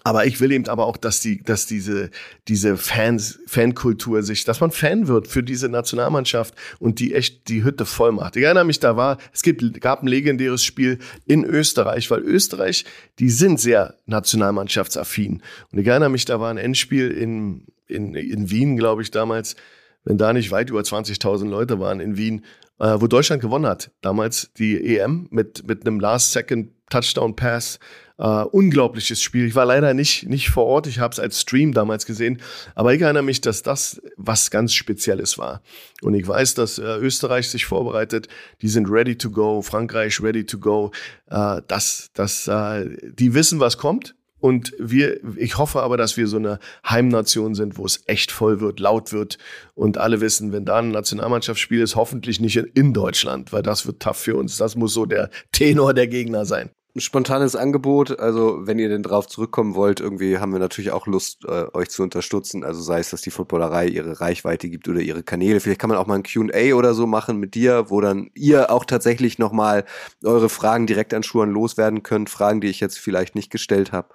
[0.04, 2.10] Aber ich will eben aber auch, dass die, dass diese,
[2.46, 7.64] diese Fans, Fankultur sich, dass man Fan wird für diese Nationalmannschaft und die echt die
[7.64, 8.36] Hütte voll macht.
[8.36, 12.84] Ich erinnere mich, da war, es gibt, gab ein legendäres Spiel in Österreich, weil Österreich,
[13.18, 15.42] die sind sehr nationalmannschaftsaffin.
[15.72, 19.56] Und ich erinnere mich, da war ein Endspiel in, in, in Wien, glaube ich, damals,
[20.04, 22.44] wenn da nicht weit über 20.000 Leute waren in Wien,
[22.78, 23.90] äh, wo Deutschland gewonnen hat.
[24.02, 26.70] Damals die EM mit, mit einem Last-Second
[28.22, 29.46] Uh, unglaubliches Spiel.
[29.46, 32.42] Ich war leider nicht, nicht vor Ort, ich habe es als Stream damals gesehen,
[32.74, 35.62] aber ich erinnere mich, dass das was ganz Spezielles war.
[36.02, 38.28] Und ich weiß, dass äh, Österreich sich vorbereitet,
[38.60, 40.90] die sind ready to go, Frankreich ready to go.
[41.30, 44.14] Äh, das, das, äh, die wissen, was kommt.
[44.38, 48.60] Und wir, ich hoffe aber, dass wir so eine Heimnation sind, wo es echt voll
[48.60, 49.38] wird, laut wird
[49.74, 54.02] und alle wissen, wenn da ein Nationalmannschaftsspiel ist, hoffentlich nicht in Deutschland, weil das wird
[54.02, 54.58] tough für uns.
[54.58, 58.18] Das muss so der Tenor der Gegner sein ein spontanes Angebot.
[58.18, 61.90] Also, wenn ihr denn drauf zurückkommen wollt, irgendwie haben wir natürlich auch Lust, äh, euch
[61.90, 62.64] zu unterstützen.
[62.64, 65.60] Also sei es, dass die Footballerei ihre Reichweite gibt oder ihre Kanäle.
[65.60, 68.70] Vielleicht kann man auch mal ein QA oder so machen mit dir, wo dann ihr
[68.70, 69.84] auch tatsächlich nochmal
[70.24, 72.30] eure Fragen direkt an Schuhen loswerden könnt.
[72.30, 74.08] Fragen, die ich jetzt vielleicht nicht gestellt habe.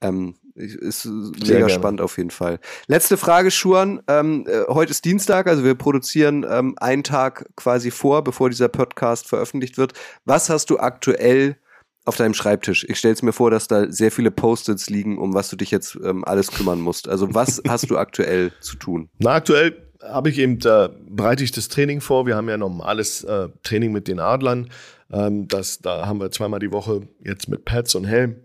[0.00, 1.70] Ähm, ist Sehr mega gerne.
[1.70, 2.60] spannend auf jeden Fall.
[2.86, 4.02] Letzte Frage, Schuan.
[4.06, 8.68] Ähm, äh, heute ist Dienstag, also wir produzieren ähm, einen Tag quasi vor, bevor dieser
[8.68, 9.94] Podcast veröffentlicht wird.
[10.24, 11.56] Was hast du aktuell
[12.04, 12.84] auf deinem Schreibtisch.
[12.88, 15.70] Ich stelle es mir vor, dass da sehr viele Post-its liegen, um was du dich
[15.70, 17.08] jetzt ähm, alles kümmern musst.
[17.08, 19.08] Also was hast du aktuell zu tun?
[19.18, 22.26] Na, aktuell habe ich eben, da bereite ich das Training vor.
[22.26, 24.70] Wir haben ja normales äh, Training mit den Adlern.
[25.10, 28.36] Ähm, das, da haben wir zweimal die Woche jetzt mit Pads und Helm.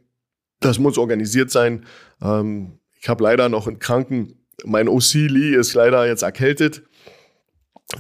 [0.62, 1.86] Das muss organisiert sein.
[2.22, 4.36] Ähm, ich habe leider noch einen Kranken.
[4.64, 6.84] Mein OC Lee ist leider jetzt erkältet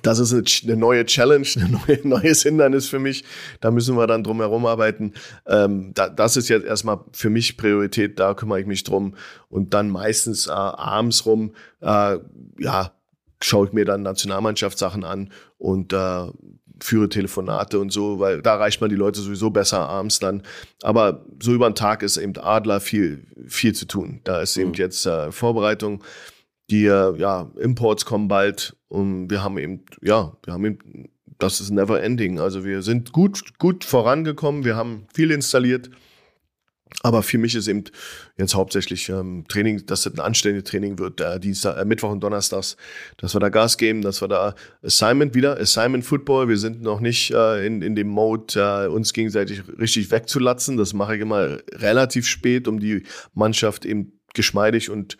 [0.03, 3.23] das ist eine neue Challenge, ein neue, neues Hindernis für mich.
[3.59, 5.13] Da müssen wir dann drum herum arbeiten.
[5.47, 9.15] Ähm, da, das ist jetzt erstmal für mich Priorität, da kümmere ich mich drum.
[9.49, 12.17] Und dann meistens äh, abends rum, äh,
[12.59, 12.91] ja,
[13.41, 16.27] schaue ich mir dann Nationalmannschaftssachen an und äh,
[16.81, 20.43] führe Telefonate und so, weil da reicht man die Leute sowieso besser abends dann.
[20.83, 24.21] Aber so über den Tag ist eben Adler viel, viel zu tun.
[24.23, 24.75] Da ist eben mhm.
[24.75, 26.03] jetzt äh, Vorbereitung.
[26.70, 31.61] Die äh, ja, Imports kommen bald und wir haben eben, ja, wir haben eben, das
[31.61, 32.39] ist never ending.
[32.39, 35.89] Also wir sind gut, gut vorangekommen, wir haben viel installiert.
[37.01, 37.84] Aber für mich ist eben
[38.38, 42.22] jetzt hauptsächlich ähm, Training, dass es ein anständiges Training wird, äh, Dienstag, äh, Mittwoch und
[42.22, 42.76] Donnerstags,
[43.17, 46.99] dass wir da Gas geben, dass wir da Assignment wieder, Assignment Football, wir sind noch
[46.99, 50.78] nicht äh, in, in dem Mode, äh, uns gegenseitig richtig wegzulatzen.
[50.78, 53.03] Das mache ich immer relativ spät, um die
[53.34, 55.17] Mannschaft eben geschmeidig und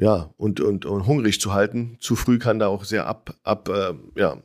[0.00, 1.98] ja, und, und, und hungrig zu halten.
[2.00, 4.38] Zu früh kann da auch sehr ab, ab, äh, ja,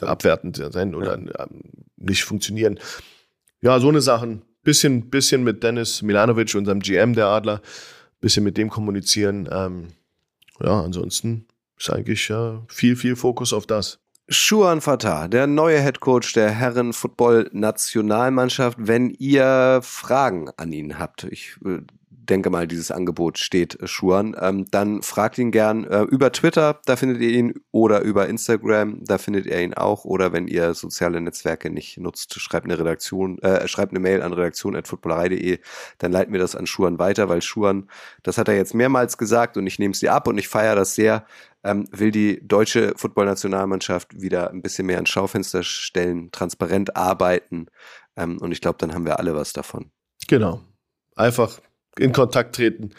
[0.00, 1.46] abwertend sein oder ja.
[1.46, 1.62] Ähm,
[1.96, 2.78] nicht funktionieren.
[3.60, 4.42] Ja, so eine Sachen.
[4.62, 7.62] Bisschen, bisschen mit Dennis Milanovic, unserem GM der Adler,
[8.20, 9.48] bisschen mit dem kommunizieren.
[9.50, 9.88] Ähm,
[10.62, 11.46] ja, ansonsten
[11.76, 13.98] ist eigentlich äh, viel, viel Fokus auf das.
[14.28, 18.78] Schuan Fatah, der neue Head Coach der Herren Football Nationalmannschaft.
[18.80, 21.80] Wenn ihr Fragen an ihn habt, ich äh,
[22.30, 26.80] denke mal, dieses Angebot steht, äh, Schuan, ähm, dann fragt ihn gern äh, über Twitter,
[26.86, 30.74] da findet ihr ihn, oder über Instagram, da findet ihr ihn auch, oder wenn ihr
[30.74, 35.58] soziale Netzwerke nicht nutzt, schreibt eine Redaktion, äh, schreibt eine Mail an redaktion.footballerei.de,
[35.98, 37.90] dann leiten wir das an Schuan weiter, weil Schuan,
[38.22, 40.76] das hat er jetzt mehrmals gesagt und ich nehme es dir ab und ich feiere
[40.76, 41.26] das sehr,
[41.64, 47.66] ähm, will die deutsche Footballnationalmannschaft wieder ein bisschen mehr ins Schaufenster stellen, transparent arbeiten.
[48.16, 49.90] Ähm, und ich glaube, dann haben wir alle was davon.
[50.26, 50.62] Genau.
[51.16, 51.60] Einfach
[51.98, 52.90] in Kontakt treten.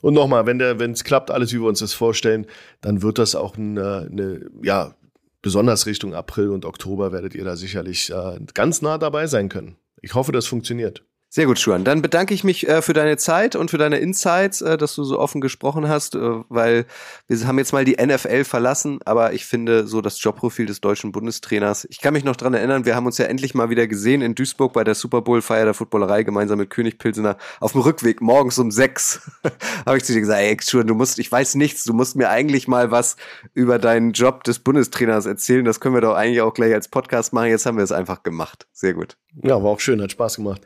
[0.00, 2.46] Und nochmal, wenn es klappt, alles wie wir uns das vorstellen,
[2.80, 4.94] dann wird das auch eine, eine ja,
[5.42, 9.76] besonders Richtung April und Oktober werdet ihr da sicherlich äh, ganz nah dabei sein können.
[10.00, 11.04] Ich hoffe, das funktioniert.
[11.34, 11.82] Sehr gut, Schuan.
[11.82, 15.02] Dann bedanke ich mich äh, für deine Zeit und für deine Insights, äh, dass du
[15.02, 16.20] so offen gesprochen hast, äh,
[16.50, 16.84] weil
[17.26, 21.10] wir haben jetzt mal die NFL verlassen, aber ich finde so das Jobprofil des deutschen
[21.10, 21.86] Bundestrainers.
[21.88, 24.34] Ich kann mich noch dran erinnern, wir haben uns ja endlich mal wieder gesehen in
[24.34, 28.20] Duisburg bei der Super Bowl Feier der Footballerei gemeinsam mit König Pilsener auf dem Rückweg
[28.20, 29.30] morgens um sechs.
[29.86, 32.28] habe ich zu dir gesagt, ey, Schuan, du musst, ich weiß nichts, du musst mir
[32.28, 33.16] eigentlich mal was
[33.54, 35.64] über deinen Job des Bundestrainers erzählen.
[35.64, 37.48] Das können wir doch eigentlich auch gleich als Podcast machen.
[37.48, 38.66] Jetzt haben wir es einfach gemacht.
[38.74, 39.16] Sehr gut.
[39.42, 40.60] Ja, war auch schön, hat Spaß gemacht.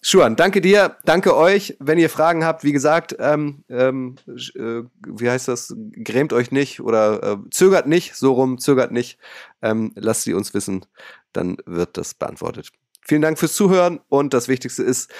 [0.00, 1.76] Schuan, danke dir, danke euch.
[1.78, 4.16] Wenn ihr Fragen habt, wie gesagt, ähm, ähm,
[4.54, 5.74] äh, wie heißt das?
[6.04, 9.18] Grämt euch nicht oder äh, zögert nicht, so rum, zögert nicht.
[9.60, 10.86] Ähm, lasst sie uns wissen,
[11.32, 12.70] dann wird das beantwortet.
[13.04, 15.10] Vielen Dank fürs Zuhören und das Wichtigste ist,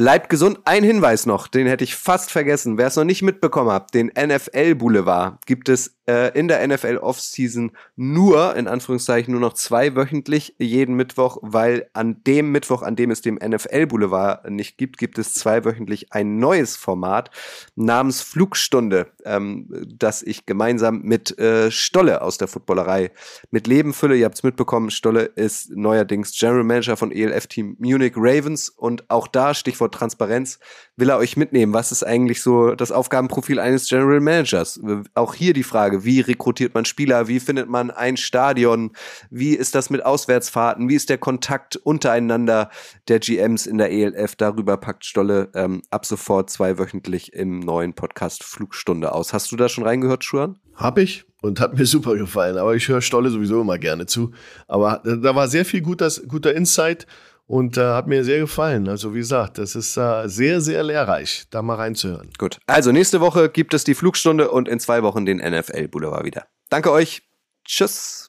[0.00, 0.60] Bleibt gesund.
[0.64, 2.78] Ein Hinweis noch, den hätte ich fast vergessen.
[2.78, 6.96] Wer es noch nicht mitbekommen hat, den NFL Boulevard gibt es äh, in der NFL
[6.96, 12.96] Offseason nur, in Anführungszeichen, nur noch zwei wöchentlich jeden Mittwoch, weil an dem Mittwoch, an
[12.96, 17.30] dem es dem NFL Boulevard nicht gibt, gibt es zwei wöchentlich ein neues Format
[17.76, 23.12] namens Flugstunde, ähm, das ich gemeinsam mit äh, Stolle aus der Footballerei
[23.50, 24.16] mit Leben fülle.
[24.16, 29.10] Ihr habt es mitbekommen, Stolle ist neuerdings General Manager von ELF Team Munich Ravens und
[29.10, 30.58] auch da, Stichwort Stichwort Transparenz,
[30.96, 31.72] will er euch mitnehmen.
[31.72, 34.80] Was ist eigentlich so das Aufgabenprofil eines General Managers?
[35.14, 37.28] Auch hier die Frage, wie rekrutiert man Spieler?
[37.28, 38.92] Wie findet man ein Stadion?
[39.30, 40.88] Wie ist das mit Auswärtsfahrten?
[40.88, 42.70] Wie ist der Kontakt untereinander
[43.08, 44.36] der GMs in der ELF?
[44.36, 49.32] Darüber packt Stolle ähm, ab sofort zweiwöchentlich im neuen Podcast Flugstunde aus.
[49.32, 50.58] Hast du da schon reingehört, Schuan?
[50.74, 52.58] Hab ich und hat mir super gefallen.
[52.58, 54.32] Aber ich höre Stolle sowieso immer gerne zu.
[54.68, 57.06] Aber da war sehr viel guter, guter Insight
[57.50, 58.88] und äh, hat mir sehr gefallen.
[58.88, 62.30] Also wie gesagt, das ist äh, sehr, sehr lehrreich, da mal reinzuhören.
[62.38, 66.24] Gut, also nächste Woche gibt es die Flugstunde und in zwei Wochen den NFL Boulevard
[66.24, 66.46] wieder.
[66.68, 67.22] Danke euch.
[67.64, 68.28] Tschüss.